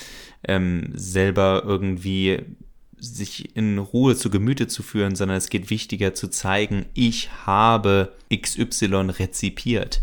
ähm, 0.47 0.91
selber 0.95 1.61
irgendwie 1.63 2.39
sich 3.01 3.55
in 3.55 3.79
Ruhe 3.79 4.15
zu 4.15 4.29
Gemüte 4.29 4.67
zu 4.67 4.83
führen, 4.83 5.15
sondern 5.15 5.37
es 5.37 5.49
geht 5.49 5.69
wichtiger 5.69 6.13
zu 6.13 6.29
zeigen, 6.29 6.85
ich 6.93 7.29
habe 7.45 8.13
XY 8.33 9.09
rezipiert. 9.09 10.01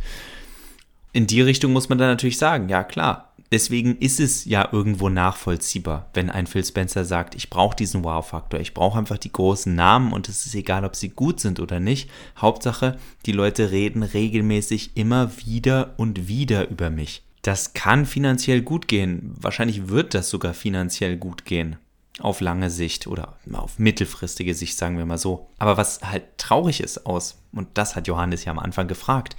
In 1.12 1.26
die 1.26 1.40
Richtung 1.40 1.72
muss 1.72 1.88
man 1.88 1.98
dann 1.98 2.08
natürlich 2.08 2.38
sagen, 2.38 2.68
ja 2.68 2.84
klar. 2.84 3.32
Deswegen 3.50 3.96
ist 3.96 4.20
es 4.20 4.44
ja 4.44 4.68
irgendwo 4.72 5.08
nachvollziehbar, 5.08 6.10
wenn 6.12 6.28
ein 6.28 6.46
Phil 6.46 6.62
Spencer 6.62 7.06
sagt, 7.06 7.34
ich 7.34 7.48
brauche 7.48 7.76
diesen 7.76 8.04
Wow-Faktor, 8.04 8.60
ich 8.60 8.74
brauche 8.74 8.98
einfach 8.98 9.16
die 9.16 9.32
großen 9.32 9.74
Namen 9.74 10.12
und 10.12 10.28
es 10.28 10.44
ist 10.44 10.54
egal, 10.54 10.84
ob 10.84 10.94
sie 10.94 11.08
gut 11.08 11.40
sind 11.40 11.58
oder 11.58 11.80
nicht. 11.80 12.10
Hauptsache, 12.36 12.98
die 13.24 13.32
Leute 13.32 13.70
reden 13.70 14.02
regelmäßig 14.02 14.90
immer 14.96 15.30
wieder 15.38 15.94
und 15.96 16.28
wieder 16.28 16.68
über 16.68 16.90
mich. 16.90 17.22
Das 17.40 17.72
kann 17.72 18.04
finanziell 18.04 18.60
gut 18.60 18.86
gehen. 18.86 19.32
Wahrscheinlich 19.40 19.88
wird 19.88 20.12
das 20.12 20.28
sogar 20.28 20.52
finanziell 20.52 21.16
gut 21.16 21.46
gehen 21.46 21.78
auf 22.20 22.40
lange 22.40 22.70
Sicht 22.70 23.06
oder 23.06 23.36
auf 23.52 23.78
mittelfristige 23.78 24.54
Sicht, 24.54 24.76
sagen 24.76 24.98
wir 24.98 25.06
mal 25.06 25.18
so. 25.18 25.50
Aber 25.58 25.76
was 25.76 26.00
halt 26.02 26.38
traurig 26.38 26.80
ist 26.80 27.06
aus, 27.06 27.42
und 27.52 27.68
das 27.74 27.96
hat 27.96 28.06
Johannes 28.08 28.44
ja 28.44 28.52
am 28.52 28.58
Anfang 28.58 28.88
gefragt, 28.88 29.36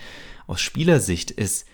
aus 0.48 0.62
Spielersicht 0.62 1.32
ist, 1.32 1.66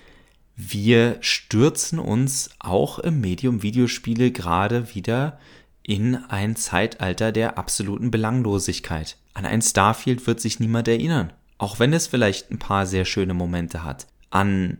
wir 0.55 1.17
stürzen 1.21 1.99
uns 1.99 2.49
auch 2.59 2.99
im 2.99 3.19
Medium 3.19 3.61
Videospiele 3.61 4.31
gerade 4.31 4.95
wieder 4.95 5.37
in 5.83 6.15
ein 6.15 6.55
Zeitalter 6.55 7.31
der 7.31 7.57
absoluten 7.57 8.09
Belanglosigkeit. 8.09 9.17
An 9.33 9.45
ein 9.45 9.61
Starfield 9.61 10.25
wird 10.25 10.39
sich 10.39 10.59
niemand 10.59 10.87
erinnern. 10.87 11.33
Auch 11.57 11.79
wenn 11.79 11.93
es 11.93 12.07
vielleicht 12.07 12.51
ein 12.51 12.59
paar 12.59 12.85
sehr 12.85 13.05
schöne 13.05 13.33
Momente 13.33 13.83
hat. 13.83 14.07
An 14.29 14.79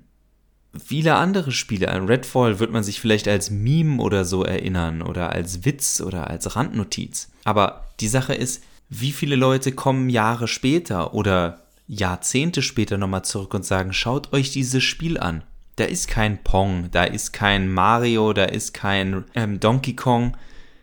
viele 0.84 1.16
andere 1.16 1.52
Spiele. 1.52 1.90
An 1.90 2.08
Redfall 2.08 2.60
wird 2.60 2.72
man 2.72 2.84
sich 2.84 3.00
vielleicht 3.00 3.28
als 3.28 3.50
Meme 3.50 4.02
oder 4.02 4.26
so 4.26 4.44
erinnern 4.44 5.02
oder 5.02 5.32
als 5.32 5.66
Witz 5.66 6.02
oder 6.02 6.30
als 6.30 6.56
Randnotiz. 6.56 7.30
Aber 7.44 7.86
die 8.00 8.08
Sache 8.08 8.34
ist, 8.34 8.64
wie 8.90 9.12
viele 9.12 9.36
Leute 9.36 9.72
kommen 9.72 10.10
Jahre 10.10 10.48
später 10.48 11.14
oder 11.14 11.62
Jahrzehnte 11.88 12.62
später 12.62 12.98
nochmal 12.98 13.26
zurück 13.26 13.54
und 13.54 13.66
sagen, 13.66 13.94
schaut 13.94 14.34
euch 14.34 14.52
dieses 14.52 14.84
Spiel 14.84 15.20
an. 15.20 15.44
Da 15.76 15.84
ist 15.84 16.08
kein 16.08 16.42
Pong, 16.44 16.90
da 16.92 17.04
ist 17.04 17.34
kein 17.34 17.72
Mario, 17.72 18.34
da 18.34 18.46
ist 18.46 18.74
kein 18.74 19.26
ähm, 19.36 19.60
Donkey 19.60 19.96
Kong 19.96 20.36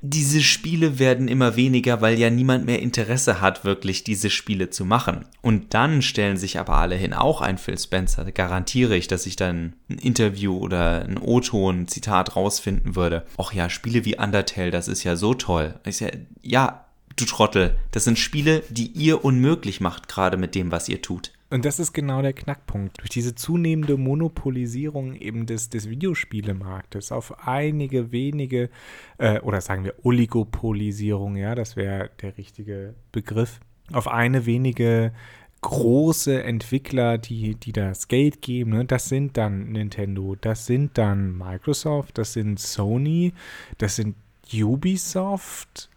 diese 0.05 0.41
Spiele 0.41 0.99
werden 0.99 1.29
immer 1.29 1.55
weniger, 1.55 2.01
weil 2.01 2.19
ja 2.19 2.29
niemand 2.29 2.67
mehr 2.67 2.81
Interesse 2.81 3.41
hat, 3.41 3.65
wirklich 3.65 4.03
diese 4.03 4.31
Spiele 4.31 4.69
zu 4.69 4.85
machen. 4.85 5.25
Und 5.43 5.75
dann 5.75 6.03
stellen 6.03 6.37
sich 6.37 6.59
aber 6.59 6.75
alle 6.75 6.97
hin, 6.97 7.15
auch 7.15 7.41
ein 7.41 7.57
Phil 7.57 7.79
Spencer, 7.79 8.25
garantiere 8.33 8.97
ich, 8.97 9.07
dass 9.07 9.27
ich 9.27 9.37
dann 9.37 9.75
ein 9.89 9.99
Interview 9.99 10.59
oder 10.59 11.05
ein 11.05 11.19
O-Ton, 11.19 11.87
Zitat 11.87 12.35
rausfinden 12.35 12.97
würde. 12.97 13.25
Och 13.39 13.53
ja, 13.53 13.71
Spiele 13.71 14.05
wie 14.05 14.19
Undertale, 14.19 14.73
das 14.73 14.89
ist 14.89 15.05
ja 15.05 15.15
so 15.15 15.35
toll. 15.35 15.75
Ich 15.87 16.01
ja, 16.01 16.09
ja, 16.43 16.85
du 17.15 17.25
Trottel, 17.25 17.77
das 17.93 18.03
sind 18.03 18.19
Spiele, 18.19 18.65
die 18.71 18.89
ihr 18.89 19.25
unmöglich 19.25 19.81
macht, 19.81 20.09
gerade 20.09 20.37
mit 20.37 20.57
dem, 20.57 20.73
was 20.73 20.89
ihr 20.89 21.01
tut. 21.01 21.31
Und 21.53 21.67
das 21.67 21.79
ist 21.79 21.93
genau 21.93 22.23
der 22.23 22.33
Knackpunkt. 22.33 22.99
Durch 22.99 23.11
diese 23.11 23.35
zunehmende 23.35 23.99
Monopolisierung 23.99 25.15
eben 25.15 25.45
des, 25.45 25.69
des 25.69 25.91
Videospielemarktes 25.91 27.13
auf 27.13 27.47
einige 27.47 28.11
wenige, 28.11 28.71
äh, 29.19 29.39
oder 29.41 29.61
sagen 29.61 29.85
wir 29.85 29.95
Oligopolisierung, 30.03 31.37
ja, 31.37 31.55
das 31.55 31.77
wäre 31.77 32.09
der 32.23 32.39
richtige 32.39 32.95
Begriff, 33.13 33.61
auf 33.93 34.09
eine 34.09 34.47
wenige 34.47 35.13
große 35.61 36.43
Entwickler, 36.43 37.19
die, 37.19 37.55
die 37.55 37.73
das 37.73 38.09
Geld 38.09 38.41
geben, 38.41 38.71
ne? 38.71 38.85
das 38.87 39.11
sind 39.11 39.37
dann 39.37 39.73
Nintendo, 39.73 40.37
das 40.41 40.65
sind 40.65 40.97
dann 40.97 41.37
Microsoft, 41.37 42.17
das 42.17 42.33
sind 42.33 42.61
Sony, 42.61 43.35
das 43.77 43.97
sind 43.97 44.17
Ubisoft 44.55 45.91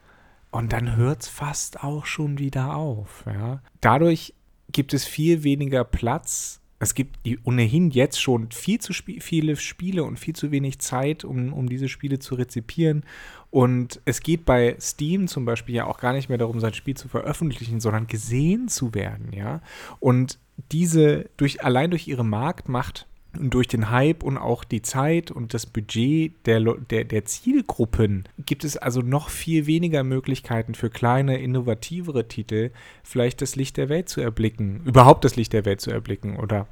und 0.52 0.74
dann 0.74 0.98
hört 0.98 1.24
es 1.24 1.30
fast 1.30 1.82
auch 1.82 2.06
schon 2.06 2.40
wieder 2.40 2.76
auf. 2.76 3.24
Ja? 3.26 3.62
Dadurch 3.80 4.34
gibt 4.72 4.94
es 4.94 5.06
viel 5.06 5.44
weniger 5.44 5.84
Platz. 5.84 6.62
Es 6.80 6.94
gibt 6.94 7.18
ohnehin 7.46 7.90
jetzt 7.90 8.22
schon 8.22 8.52
viel 8.52 8.80
zu 8.80 8.92
sp 8.92 9.20
viele 9.22 9.56
Spiele 9.56 10.04
und 10.04 10.20
viel 10.20 10.36
zu 10.36 10.52
wenig 10.52 10.80
Zeit, 10.80 11.24
um, 11.24 11.54
um 11.54 11.70
diese 11.70 11.88
Spiele 11.88 12.20
zu 12.20 12.36
rezipieren. 12.36 13.06
Und 13.50 14.02
es 14.04 14.20
geht 14.20 14.46
bei 14.46 14.76
Steam 14.80 15.28
zum 15.28 15.46
Beispiel 15.46 15.76
ja 15.76 15.86
auch 15.86 16.00
gar 16.00 16.14
nicht 16.14 16.28
mehr 16.28 16.38
darum, 16.38 16.60
sein 16.60 16.74
Spiel 16.74 16.98
zu 16.98 17.08
veröffentlichen, 17.08 17.80
sondern 17.80 18.08
gesehen 18.08 18.68
zu 18.68 18.94
werden, 18.94 19.32
ja. 19.32 19.62
Und 20.00 20.38
diese, 20.72 21.30
durch, 21.38 21.64
allein 21.64 21.90
durch 21.90 22.08
ihre 22.08 22.26
Marktmacht 22.26 23.08
durch 23.40 23.68
den 23.68 23.90
Hype 23.90 24.24
und 24.24 24.38
auch 24.38 24.64
die 24.64 24.82
Zeit 24.82 25.32
und 25.32 25.54
das 25.54 25.66
Budget 25.66 26.34
der, 26.46 26.60
der, 26.60 27.04
der 27.04 27.26
Zielgruppen 27.26 28.28
gibt 28.46 28.64
es 28.64 28.78
also 28.78 29.02
noch 29.02 29.30
viel 29.30 29.66
weniger 29.68 30.04
Möglichkeiten 30.04 30.76
für 30.76 30.90
kleine, 30.90 31.38
innovativere 31.38 32.28
Titel, 32.28 32.72
vielleicht 33.04 33.42
das 33.42 33.56
Licht 33.56 33.78
der 33.78 33.90
Welt 33.90 34.10
zu 34.10 34.22
erblicken, 34.22 34.82
überhaupt 34.86 35.26
das 35.26 35.36
Licht 35.36 35.54
der 35.54 35.66
Welt 35.66 35.82
zu 35.82 35.92
erblicken 35.92 36.38
oder 36.38 36.68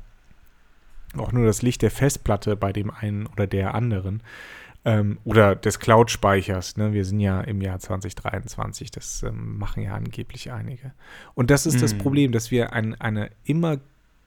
auch 1.18 1.32
nur 1.32 1.46
das 1.46 1.62
Licht 1.62 1.82
der 1.82 1.92
Festplatte 1.92 2.56
bei 2.56 2.74
dem 2.74 2.90
einen 2.90 3.28
oder 3.28 3.48
der 3.48 3.76
anderen 3.76 4.24
ähm, 4.86 5.20
oder 5.24 5.56
des 5.56 5.80
Cloud-Speichers. 5.80 6.78
Ne? 6.78 6.94
Wir 6.94 7.06
sind 7.06 7.20
ja 7.20 7.42
im 7.42 7.62
Jahr 7.62 7.80
2023, 7.80 8.92
das 8.92 9.24
ähm, 9.24 9.58
machen 9.58 9.84
ja 9.84 9.94
angeblich 9.94 10.52
einige. 10.52 10.94
Und 11.36 11.52
das 11.52 11.66
ist 11.66 11.78
mm. 11.78 11.82
das 11.82 11.94
mhm. 11.94 11.98
Problem, 12.00 12.32
dass 12.32 12.52
wir 12.52 12.74
ein, 12.74 13.00
eine 13.00 13.30
immer 13.44 13.78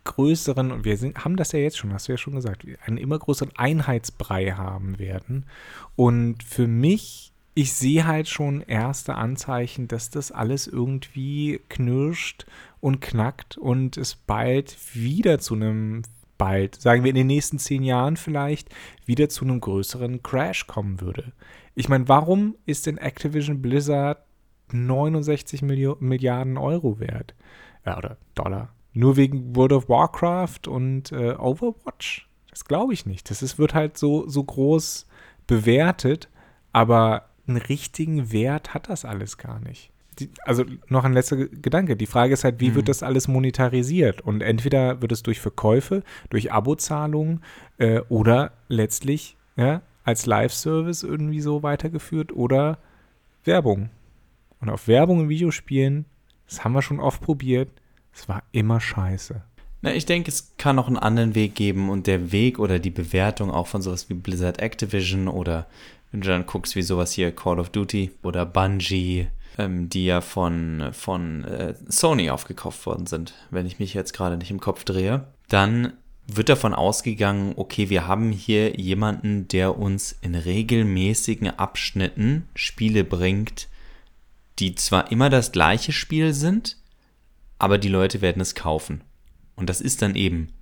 größeren, 0.06 0.72
und 0.72 0.84
wir 0.84 0.96
sind, 0.96 1.24
haben 1.24 1.36
das 1.36 1.52
ja 1.52 1.58
jetzt 1.58 1.76
schon, 1.76 1.92
hast 1.92 2.08
du 2.08 2.12
ja 2.12 2.18
schon 2.18 2.34
gesagt, 2.34 2.64
einen 2.86 2.96
immer 2.96 3.18
größeren 3.18 3.52
Einheitsbrei 3.56 4.52
haben 4.52 4.98
werden. 4.98 5.44
Und 5.96 6.42
für 6.42 6.66
mich, 6.66 7.32
ich 7.54 7.74
sehe 7.74 8.06
halt 8.06 8.28
schon 8.28 8.62
erste 8.62 9.16
Anzeichen, 9.16 9.88
dass 9.88 10.08
das 10.08 10.32
alles 10.32 10.66
irgendwie 10.66 11.60
knirscht 11.68 12.46
und 12.80 13.00
knackt 13.00 13.58
und 13.58 13.96
es 13.98 14.14
bald 14.14 14.76
wieder 14.94 15.38
zu 15.38 15.54
einem, 15.54 16.02
bald, 16.38 16.80
sagen 16.80 17.02
wir 17.02 17.10
in 17.10 17.16
den 17.16 17.26
nächsten 17.26 17.58
zehn 17.58 17.82
Jahren 17.82 18.16
vielleicht, 18.16 18.68
wieder 19.04 19.28
zu 19.28 19.44
einem 19.44 19.60
größeren 19.60 20.22
Crash 20.22 20.66
kommen 20.66 21.00
würde. 21.00 21.32
Ich 21.74 21.88
meine, 21.88 22.08
warum 22.08 22.56
ist 22.64 22.86
denn 22.86 22.98
Activision 22.98 23.60
Blizzard 23.60 24.18
69 24.72 25.62
Milli 25.62 25.92
Milliarden 26.00 26.56
Euro 26.56 26.98
wert? 27.00 27.34
Ja, 27.84 27.98
oder 27.98 28.16
Dollar. 28.34 28.70
Nur 28.96 29.18
wegen 29.18 29.54
World 29.54 29.72
of 29.72 29.88
Warcraft 29.90 30.68
und 30.68 31.12
äh, 31.12 31.34
Overwatch? 31.34 32.30
Das 32.48 32.64
glaube 32.64 32.94
ich 32.94 33.04
nicht. 33.04 33.28
Das 33.28 33.42
ist, 33.42 33.58
wird 33.58 33.74
halt 33.74 33.98
so, 33.98 34.26
so 34.26 34.42
groß 34.42 35.06
bewertet, 35.46 36.30
aber 36.72 37.28
einen 37.46 37.58
richtigen 37.58 38.32
Wert 38.32 38.72
hat 38.72 38.88
das 38.88 39.04
alles 39.04 39.36
gar 39.36 39.60
nicht. 39.60 39.90
Die, 40.18 40.30
also 40.46 40.64
noch 40.88 41.04
ein 41.04 41.12
letzter 41.12 41.36
Gedanke. 41.36 41.94
Die 41.94 42.06
Frage 42.06 42.32
ist 42.32 42.44
halt, 42.44 42.58
wie 42.60 42.70
mhm. 42.70 42.76
wird 42.76 42.88
das 42.88 43.02
alles 43.02 43.28
monetarisiert? 43.28 44.22
Und 44.22 44.40
entweder 44.40 45.02
wird 45.02 45.12
es 45.12 45.22
durch 45.22 45.40
Verkäufe, 45.40 46.02
durch 46.30 46.50
Abozahlungen 46.50 47.42
äh, 47.76 48.00
oder 48.08 48.52
letztlich 48.68 49.36
ja, 49.56 49.82
als 50.04 50.24
Live-Service 50.24 51.02
irgendwie 51.02 51.42
so 51.42 51.62
weitergeführt 51.62 52.32
oder 52.32 52.78
Werbung. 53.44 53.90
Und 54.58 54.70
auf 54.70 54.88
Werbung 54.88 55.20
in 55.20 55.28
Videospielen, 55.28 56.06
das 56.48 56.64
haben 56.64 56.72
wir 56.72 56.80
schon 56.80 56.98
oft 56.98 57.20
probiert, 57.20 57.68
es 58.16 58.28
war 58.28 58.42
immer 58.52 58.80
scheiße. 58.80 59.42
Na, 59.82 59.94
ich 59.94 60.06
denke, 60.06 60.30
es 60.30 60.52
kann 60.56 60.76
noch 60.76 60.86
einen 60.88 60.96
anderen 60.96 61.34
Weg 61.34 61.54
geben 61.54 61.90
und 61.90 62.06
der 62.06 62.32
Weg 62.32 62.58
oder 62.58 62.78
die 62.78 62.90
Bewertung 62.90 63.50
auch 63.50 63.66
von 63.66 63.82
sowas 63.82 64.08
wie 64.08 64.14
Blizzard 64.14 64.58
Activision 64.60 65.28
oder 65.28 65.66
wenn 66.10 66.22
du 66.22 66.28
dann 66.28 66.46
guckst, 66.46 66.76
wie 66.76 66.82
sowas 66.82 67.12
hier 67.12 67.30
Call 67.30 67.60
of 67.60 67.68
Duty 67.70 68.12
oder 68.22 68.46
Bungie, 68.46 69.28
ähm, 69.58 69.90
die 69.90 70.06
ja 70.06 70.22
von, 70.22 70.88
von 70.92 71.44
äh, 71.44 71.74
Sony 71.88 72.30
aufgekauft 72.30 72.86
worden 72.86 73.06
sind, 73.06 73.34
wenn 73.50 73.66
ich 73.66 73.78
mich 73.78 73.92
jetzt 73.92 74.14
gerade 74.14 74.38
nicht 74.38 74.50
im 74.50 74.60
Kopf 74.60 74.84
drehe, 74.84 75.26
dann 75.48 75.92
wird 76.26 76.48
davon 76.48 76.74
ausgegangen, 76.74 77.52
okay, 77.56 77.90
wir 77.90 78.08
haben 78.08 78.32
hier 78.32 78.80
jemanden, 78.80 79.46
der 79.48 79.78
uns 79.78 80.16
in 80.22 80.34
regelmäßigen 80.34 81.50
Abschnitten 81.50 82.48
Spiele 82.54 83.04
bringt, 83.04 83.68
die 84.58 84.74
zwar 84.74 85.12
immer 85.12 85.30
das 85.30 85.52
gleiche 85.52 85.92
Spiel 85.92 86.32
sind, 86.32 86.78
aber 87.58 87.78
die 87.78 87.88
Leute 87.88 88.20
werden 88.20 88.42
es 88.42 88.54
kaufen. 88.54 89.02
Und 89.54 89.70
das 89.70 89.80
ist 89.80 90.02
dann 90.02 90.14
eben 90.14 90.52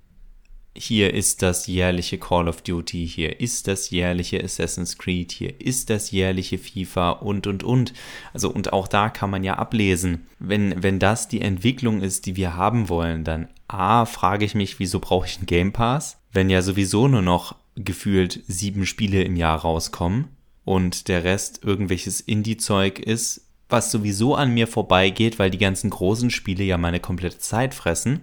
hier 0.77 1.13
ist 1.13 1.41
das 1.41 1.67
jährliche 1.67 2.17
Call 2.17 2.49
of 2.49 2.61
Duty, 2.61 3.07
hier 3.07 3.39
ist 3.39 3.67
das 3.67 3.89
jährliche 3.91 4.43
Assassin's 4.43 4.97
Creed, 4.97 5.31
hier 5.31 5.59
ist 5.61 5.89
das 5.89 6.11
jährliche 6.11 6.57
FIFA 6.57 7.11
und 7.11 7.47
und 7.47 7.63
und. 7.63 7.93
Also 8.33 8.49
und 8.51 8.73
auch 8.73 8.87
da 8.87 9.09
kann 9.09 9.29
man 9.29 9.43
ja 9.43 9.55
ablesen, 9.55 10.27
wenn, 10.39 10.83
wenn 10.83 10.99
das 10.99 11.29
die 11.29 11.41
Entwicklung 11.41 12.01
ist, 12.01 12.25
die 12.25 12.35
wir 12.35 12.55
haben 12.55 12.89
wollen, 12.89 13.23
dann 13.23 13.47
A, 13.67 14.05
frage 14.05 14.45
ich 14.45 14.53
mich, 14.53 14.79
wieso 14.79 14.99
brauche 14.99 15.25
ich 15.25 15.37
einen 15.37 15.45
Game 15.45 15.71
Pass, 15.71 16.17
wenn 16.31 16.49
ja 16.49 16.61
sowieso 16.61 17.07
nur 17.07 17.21
noch 17.21 17.55
gefühlt 17.75 18.43
sieben 18.47 18.85
Spiele 18.85 19.23
im 19.23 19.37
Jahr 19.37 19.59
rauskommen 19.59 20.27
und 20.65 21.07
der 21.07 21.23
Rest 21.23 21.63
irgendwelches 21.63 22.19
Indie-Zeug 22.19 22.99
ist, 22.99 23.44
was 23.69 23.91
sowieso 23.91 24.35
an 24.35 24.53
mir 24.53 24.67
vorbeigeht, 24.67 25.39
weil 25.39 25.49
die 25.49 25.57
ganzen 25.57 25.89
großen 25.89 26.29
Spiele 26.29 26.63
ja 26.63 26.77
meine 26.77 26.99
komplette 26.99 27.39
Zeit 27.39 27.73
fressen 27.73 28.21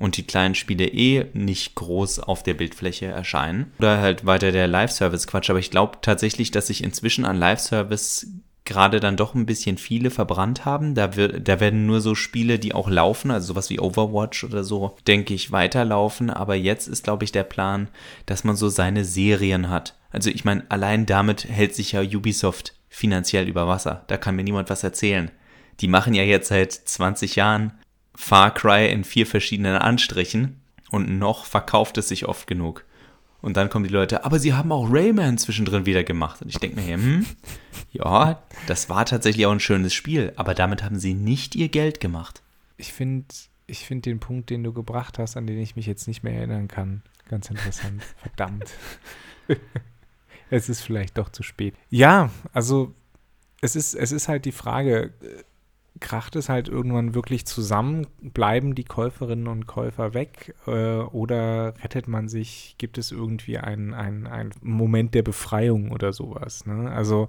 und 0.00 0.16
die 0.16 0.22
kleinen 0.22 0.54
Spiele 0.54 0.86
eh 0.86 1.26
nicht 1.34 1.74
groß 1.74 2.20
auf 2.20 2.42
der 2.42 2.54
Bildfläche 2.54 3.06
erscheinen. 3.06 3.72
Oder 3.78 4.00
halt 4.00 4.24
weiter 4.24 4.50
der 4.50 4.66
Live-Service-Quatsch. 4.66 5.50
Aber 5.50 5.58
ich 5.58 5.70
glaube 5.70 5.98
tatsächlich, 6.00 6.50
dass 6.50 6.68
sich 6.68 6.82
inzwischen 6.82 7.24
an 7.24 7.36
Live-Service 7.36 8.28
gerade 8.70 9.00
dann 9.00 9.16
doch 9.16 9.34
ein 9.34 9.46
bisschen 9.46 9.78
viele 9.78 10.10
verbrannt 10.10 10.64
haben. 10.64 10.94
Da, 10.94 11.16
wird, 11.16 11.48
da 11.48 11.58
werden 11.58 11.86
nur 11.86 12.00
so 12.00 12.14
Spiele, 12.14 12.60
die 12.60 12.72
auch 12.72 12.88
laufen, 12.88 13.32
also 13.32 13.48
sowas 13.48 13.68
wie 13.68 13.80
Overwatch 13.80 14.44
oder 14.44 14.62
so, 14.62 14.96
denke 15.08 15.34
ich, 15.34 15.50
weiterlaufen. 15.50 16.30
Aber 16.30 16.54
jetzt 16.54 16.86
ist, 16.86 17.02
glaube 17.02 17.24
ich, 17.24 17.32
der 17.32 17.42
Plan, 17.42 17.88
dass 18.26 18.44
man 18.44 18.54
so 18.54 18.68
seine 18.68 19.04
Serien 19.04 19.68
hat. 19.68 19.96
Also 20.10 20.30
ich 20.30 20.44
meine, 20.44 20.64
allein 20.68 21.04
damit 21.04 21.48
hält 21.48 21.74
sich 21.74 21.92
ja 21.92 22.00
Ubisoft 22.00 22.74
finanziell 22.88 23.48
über 23.48 23.66
Wasser. 23.66 24.04
Da 24.06 24.16
kann 24.16 24.36
mir 24.36 24.44
niemand 24.44 24.70
was 24.70 24.84
erzählen. 24.84 25.32
Die 25.80 25.88
machen 25.88 26.14
ja 26.14 26.22
jetzt 26.22 26.48
seit 26.48 26.72
20 26.72 27.34
Jahren 27.34 27.72
Far 28.14 28.54
Cry 28.54 28.88
in 28.92 29.02
vier 29.02 29.26
verschiedenen 29.26 29.76
Anstrichen 29.76 30.60
und 30.90 31.18
noch 31.18 31.44
verkauft 31.44 31.98
es 31.98 32.08
sich 32.08 32.26
oft 32.26 32.46
genug. 32.46 32.84
Und 33.42 33.56
dann 33.56 33.70
kommen 33.70 33.84
die 33.84 33.92
Leute, 33.92 34.24
aber 34.24 34.38
sie 34.38 34.52
haben 34.52 34.70
auch 34.72 34.88
Rayman 34.90 35.38
zwischendrin 35.38 35.86
wieder 35.86 36.04
gemacht. 36.04 36.42
Und 36.42 36.48
ich 36.48 36.58
denke 36.58 36.80
mir, 36.80 36.96
hm, 36.96 37.26
ja, 37.92 38.42
das 38.66 38.88
war 38.88 39.06
tatsächlich 39.06 39.46
auch 39.46 39.52
ein 39.52 39.60
schönes 39.60 39.94
Spiel, 39.94 40.32
aber 40.36 40.54
damit 40.54 40.82
haben 40.82 40.98
sie 40.98 41.14
nicht 41.14 41.54
ihr 41.54 41.68
Geld 41.68 42.00
gemacht. 42.00 42.42
Ich 42.76 42.92
finde 42.92 43.26
ich 43.66 43.86
find 43.86 44.04
den 44.04 44.18
Punkt, 44.18 44.50
den 44.50 44.64
du 44.64 44.72
gebracht 44.72 45.18
hast, 45.18 45.36
an 45.36 45.46
den 45.46 45.58
ich 45.58 45.76
mich 45.76 45.86
jetzt 45.86 46.08
nicht 46.08 46.22
mehr 46.22 46.34
erinnern 46.34 46.68
kann, 46.68 47.02
ganz 47.28 47.48
interessant. 47.50 48.02
Verdammt. 48.16 48.70
es 50.50 50.68
ist 50.68 50.80
vielleicht 50.80 51.16
doch 51.16 51.28
zu 51.28 51.42
spät. 51.42 51.74
Ja, 51.88 52.30
also 52.52 52.94
es 53.60 53.76
ist, 53.76 53.94
es 53.94 54.12
ist 54.12 54.28
halt 54.28 54.44
die 54.44 54.52
Frage, 54.52 55.12
kracht 56.00 56.34
es 56.36 56.48
halt 56.48 56.68
irgendwann 56.68 57.14
wirklich 57.14 57.46
zusammen? 57.46 58.06
Bleiben 58.20 58.74
die 58.74 58.84
Käuferinnen 58.84 59.46
und 59.46 59.66
Käufer 59.66 60.14
weg 60.14 60.54
äh, 60.66 60.96
oder 60.96 61.74
rettet 61.82 62.08
man 62.08 62.28
sich? 62.28 62.74
Gibt 62.78 62.98
es 62.98 63.12
irgendwie 63.12 63.58
einen, 63.58 63.94
einen, 63.94 64.50
Moment 64.62 65.14
der 65.14 65.22
Befreiung 65.22 65.92
oder 65.92 66.12
sowas? 66.12 66.66
Ne? 66.66 66.90
Also 66.90 67.28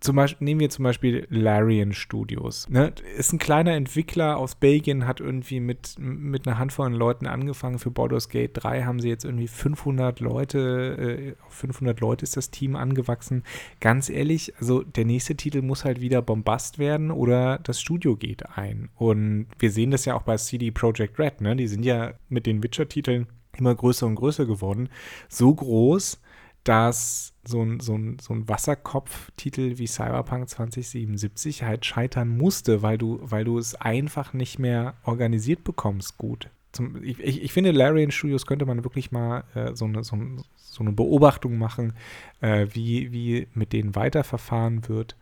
zum 0.00 0.16
Beispiel, 0.16 0.44
nehmen 0.44 0.60
wir 0.60 0.68
zum 0.68 0.82
Beispiel 0.82 1.26
Larian 1.30 1.92
Studios. 1.92 2.68
Ne? 2.68 2.92
Ist 3.16 3.32
ein 3.32 3.38
kleiner 3.38 3.72
Entwickler 3.72 4.36
aus 4.36 4.54
Belgien, 4.54 5.06
hat 5.06 5.20
irgendwie 5.20 5.58
mit, 5.58 5.96
mit 5.98 6.46
einer 6.46 6.58
Handvoll 6.58 6.92
Leuten 6.92 7.26
angefangen. 7.26 7.78
Für 7.78 7.90
Baldur's 7.90 8.28
Gate 8.28 8.50
3 8.54 8.82
haben 8.82 9.00
sie 9.00 9.08
jetzt 9.08 9.24
irgendwie 9.24 9.48
500 9.48 10.20
Leute, 10.20 11.34
äh, 11.38 11.42
500 11.48 11.98
Leute 12.00 12.24
ist 12.24 12.36
das 12.36 12.50
Team 12.50 12.76
angewachsen. 12.76 13.42
Ganz 13.80 14.10
ehrlich, 14.10 14.54
also 14.58 14.82
der 14.82 15.06
nächste 15.06 15.34
Titel 15.34 15.62
muss 15.62 15.84
halt 15.84 16.00
wieder 16.00 16.20
Bombast 16.20 16.78
werden 16.78 17.10
oder 17.10 17.58
das 17.58 17.80
Studio 17.80 18.16
geht 18.16 18.44
ein. 18.56 18.90
Und 18.96 19.46
wir 19.58 19.70
sehen 19.70 19.90
das 19.90 20.04
ja 20.04 20.14
auch 20.14 20.22
bei 20.22 20.36
CD 20.36 20.70
Projekt 20.70 21.18
Red, 21.18 21.40
ne? 21.40 21.56
Die 21.56 21.68
sind 21.68 21.84
ja 21.84 22.12
mit 22.28 22.46
den 22.46 22.62
Witcher-Titeln 22.62 23.26
immer 23.58 23.74
größer 23.74 24.06
und 24.06 24.16
größer 24.16 24.46
geworden. 24.46 24.88
So 25.28 25.54
groß, 25.54 26.20
dass 26.68 27.32
so 27.46 27.62
ein, 27.62 27.80
so 27.80 27.96
ein, 27.96 28.18
so 28.20 28.34
ein 28.34 28.48
Wasserkopf-Titel 28.48 29.78
wie 29.78 29.86
Cyberpunk 29.86 30.48
2077 30.48 31.62
halt 31.62 31.86
scheitern 31.86 32.36
musste, 32.36 32.82
weil 32.82 32.98
du, 32.98 33.20
weil 33.22 33.44
du 33.44 33.58
es 33.58 33.74
einfach 33.76 34.32
nicht 34.32 34.58
mehr 34.58 34.94
organisiert 35.04 35.62
bekommst 35.64 36.18
gut. 36.18 36.50
Zum, 36.72 37.02
ich, 37.02 37.20
ich, 37.20 37.52
finde, 37.52 37.70
Larian 37.70 38.10
Studios 38.10 38.46
könnte 38.46 38.66
man 38.66 38.84
wirklich 38.84 39.12
mal 39.12 39.44
äh, 39.54 39.74
so, 39.74 39.84
eine, 39.84 40.02
so, 40.02 40.18
so, 40.56 40.82
eine 40.82 40.92
Beobachtung 40.92 41.56
machen, 41.56 41.94
äh, 42.40 42.66
wie, 42.72 43.12
wie 43.12 43.46
mit 43.54 43.72
denen 43.72 43.94
weiterverfahren 43.94 44.88
wird. 44.88 45.16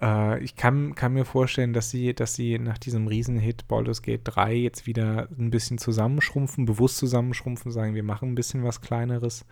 Äh, 0.00 0.42
ich 0.42 0.56
kann, 0.56 0.94
kann, 0.94 1.12
mir 1.14 1.24
vorstellen, 1.24 1.72
dass 1.72 1.90
sie, 1.90 2.14
dass 2.14 2.34
sie 2.34 2.58
nach 2.58 2.78
diesem 2.78 3.06
Riesenhit 3.06 3.68
Baldur's 3.68 4.02
Gate 4.02 4.22
3 4.24 4.54
jetzt 4.54 4.86
wieder 4.86 5.28
ein 5.38 5.50
bisschen 5.50 5.78
zusammenschrumpfen, 5.78 6.64
bewusst 6.64 6.98
zusammenschrumpfen, 6.98 7.70
sagen, 7.72 7.94
wir 7.94 8.02
machen 8.02 8.32
ein 8.32 8.34
bisschen 8.34 8.64
was 8.64 8.80
Kleineres, 8.80 9.44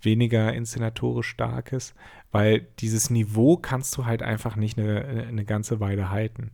weniger 0.00 0.52
inszenatorisch 0.52 1.28
Starkes, 1.28 1.94
weil 2.32 2.66
dieses 2.80 3.10
Niveau 3.10 3.56
kannst 3.56 3.96
du 3.96 4.06
halt 4.06 4.22
einfach 4.22 4.56
nicht 4.56 4.78
eine, 4.78 5.26
eine 5.28 5.44
ganze 5.44 5.80
Weile 5.80 6.10
halten. 6.10 6.52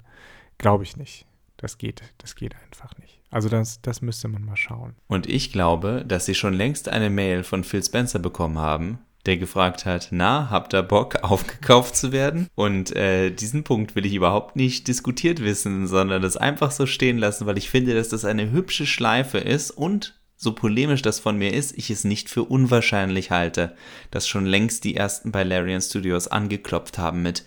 Glaube 0.58 0.84
ich 0.84 0.96
nicht. 0.96 1.26
Das 1.56 1.78
geht, 1.78 2.02
das 2.18 2.34
geht 2.34 2.54
einfach 2.54 2.96
nicht. 2.98 3.20
Also 3.30 3.48
das, 3.48 3.80
das 3.80 4.02
müsste 4.02 4.28
man 4.28 4.44
mal 4.44 4.56
schauen. 4.56 4.94
Und 5.08 5.28
ich 5.28 5.52
glaube, 5.52 6.04
dass 6.06 6.26
sie 6.26 6.34
schon 6.34 6.54
längst 6.54 6.88
eine 6.88 7.10
Mail 7.10 7.42
von 7.44 7.64
Phil 7.64 7.82
Spencer 7.82 8.18
bekommen 8.18 8.58
haben, 8.58 8.98
der 9.26 9.36
gefragt 9.36 9.84
hat, 9.84 10.08
na, 10.10 10.48
habt 10.50 10.74
ihr 10.74 10.82
Bock, 10.82 11.16
aufgekauft 11.22 11.96
zu 11.96 12.12
werden? 12.12 12.48
Und 12.54 12.94
äh, 12.94 13.30
diesen 13.30 13.64
Punkt 13.64 13.94
will 13.94 14.06
ich 14.06 14.14
überhaupt 14.14 14.56
nicht 14.56 14.88
diskutiert 14.88 15.42
wissen, 15.42 15.86
sondern 15.86 16.22
das 16.22 16.36
einfach 16.36 16.70
so 16.70 16.86
stehen 16.86 17.18
lassen, 17.18 17.46
weil 17.46 17.58
ich 17.58 17.70
finde, 17.70 17.94
dass 17.94 18.08
das 18.08 18.24
eine 18.24 18.50
hübsche 18.50 18.86
Schleife 18.86 19.38
ist 19.38 19.70
und 19.70 20.14
so 20.38 20.52
polemisch 20.52 21.00
das 21.00 21.18
von 21.18 21.38
mir 21.38 21.52
ist, 21.54 21.76
ich 21.78 21.90
es 21.90 22.04
nicht 22.04 22.28
für 22.28 22.44
unwahrscheinlich 22.44 23.30
halte, 23.30 23.74
dass 24.10 24.28
schon 24.28 24.44
längst 24.44 24.84
die 24.84 24.94
ersten 24.94 25.32
bei 25.32 25.42
Larian 25.42 25.80
Studios 25.80 26.28
angeklopft 26.28 26.98
haben 26.98 27.22
mit, 27.22 27.44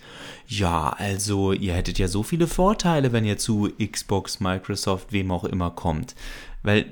ja, 0.48 0.89
also 0.98 1.54
ihr 1.54 1.74
hättet 1.74 2.00
ja 2.00 2.08
so 2.08 2.24
viele 2.24 2.48
Vorteile, 2.48 3.12
wenn 3.12 3.26
ihr 3.26 3.38
zu 3.38 3.70
Xbox, 3.80 4.39
Microsoft, 4.39 5.12
wem 5.12 5.30
auch 5.32 5.44
immer 5.44 5.70
kommt. 5.70 6.15
Weil, 6.63 6.88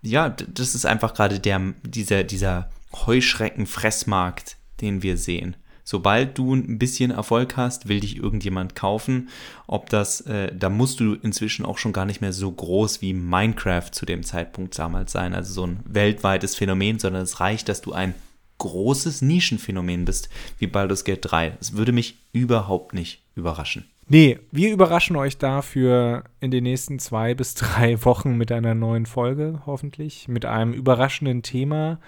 ja, 0.00 0.28
das 0.30 0.76
ist 0.76 0.86
einfach 0.86 1.12
gerade 1.12 1.40
der, 1.40 1.74
dieser, 1.82 2.22
dieser 2.22 2.70
Heuschreckenfressmarkt, 2.94 4.56
den 4.80 5.02
wir 5.02 5.16
sehen. 5.16 5.56
Sobald 5.84 6.38
du 6.38 6.54
ein 6.54 6.78
bisschen 6.78 7.10
Erfolg 7.10 7.56
hast, 7.56 7.88
will 7.88 8.00
dich 8.00 8.16
irgendjemand 8.16 8.76
kaufen. 8.76 9.30
Ob 9.66 9.90
das, 9.90 10.20
äh, 10.22 10.54
da 10.54 10.68
musst 10.68 11.00
du 11.00 11.14
inzwischen 11.14 11.66
auch 11.66 11.78
schon 11.78 11.92
gar 11.92 12.04
nicht 12.04 12.20
mehr 12.20 12.32
so 12.32 12.50
groß 12.50 13.02
wie 13.02 13.14
Minecraft 13.14 13.90
zu 13.90 14.06
dem 14.06 14.22
Zeitpunkt 14.22 14.78
damals 14.78 15.12
sein, 15.12 15.34
also 15.34 15.52
so 15.52 15.66
ein 15.66 15.80
weltweites 15.84 16.54
Phänomen, 16.54 16.98
sondern 16.98 17.22
es 17.22 17.40
reicht, 17.40 17.68
dass 17.68 17.80
du 17.80 17.92
ein 17.92 18.14
großes 18.58 19.22
Nischenphänomen 19.22 20.04
bist, 20.04 20.28
wie 20.58 20.68
Baldur's 20.68 21.02
Gate 21.02 21.18
3. 21.22 21.56
Es 21.60 21.76
würde 21.76 21.90
mich 21.90 22.18
überhaupt 22.32 22.94
nicht 22.94 23.22
überraschen. 23.34 23.84
Nee, 24.08 24.38
wir 24.52 24.72
überraschen 24.72 25.16
euch 25.16 25.38
dafür 25.38 26.24
in 26.38 26.50
den 26.50 26.64
nächsten 26.64 27.00
zwei 27.00 27.34
bis 27.34 27.54
drei 27.54 28.04
Wochen 28.04 28.36
mit 28.36 28.52
einer 28.52 28.74
neuen 28.74 29.06
Folge, 29.06 29.62
hoffentlich, 29.66 30.28
mit 30.28 30.44
einem 30.44 30.74
überraschenden 30.74 31.42
Thema 31.42 31.98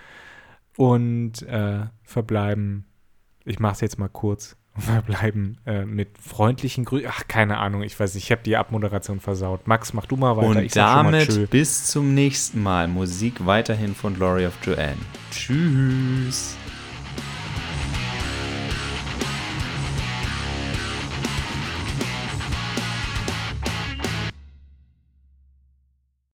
und 0.76 1.42
äh, 1.42 1.86
verbleiben, 2.02 2.86
ich 3.44 3.58
mache 3.58 3.74
es 3.74 3.80
jetzt 3.80 3.98
mal 3.98 4.08
kurz, 4.08 4.56
verbleiben 4.78 5.58
äh, 5.66 5.84
mit 5.84 6.18
freundlichen 6.18 6.84
Grüßen. 6.84 7.08
Ach, 7.10 7.28
keine 7.28 7.58
Ahnung, 7.58 7.82
ich 7.82 7.98
weiß 7.98 8.14
nicht, 8.14 8.24
ich 8.24 8.32
habe 8.32 8.42
die 8.42 8.56
Abmoderation 8.56 9.20
versaut. 9.20 9.66
Max, 9.66 9.92
mach 9.92 10.06
du 10.06 10.16
mal 10.16 10.36
weiter. 10.36 10.48
Und 10.48 10.58
ich 10.58 10.72
damit 10.72 11.50
bis 11.50 11.86
zum 11.86 12.14
nächsten 12.14 12.62
Mal. 12.62 12.88
Musik 12.88 13.46
weiterhin 13.46 13.94
von 13.94 14.14
Glory 14.14 14.46
of 14.46 14.54
Joanne. 14.64 14.96
Tschüss. 15.30 16.56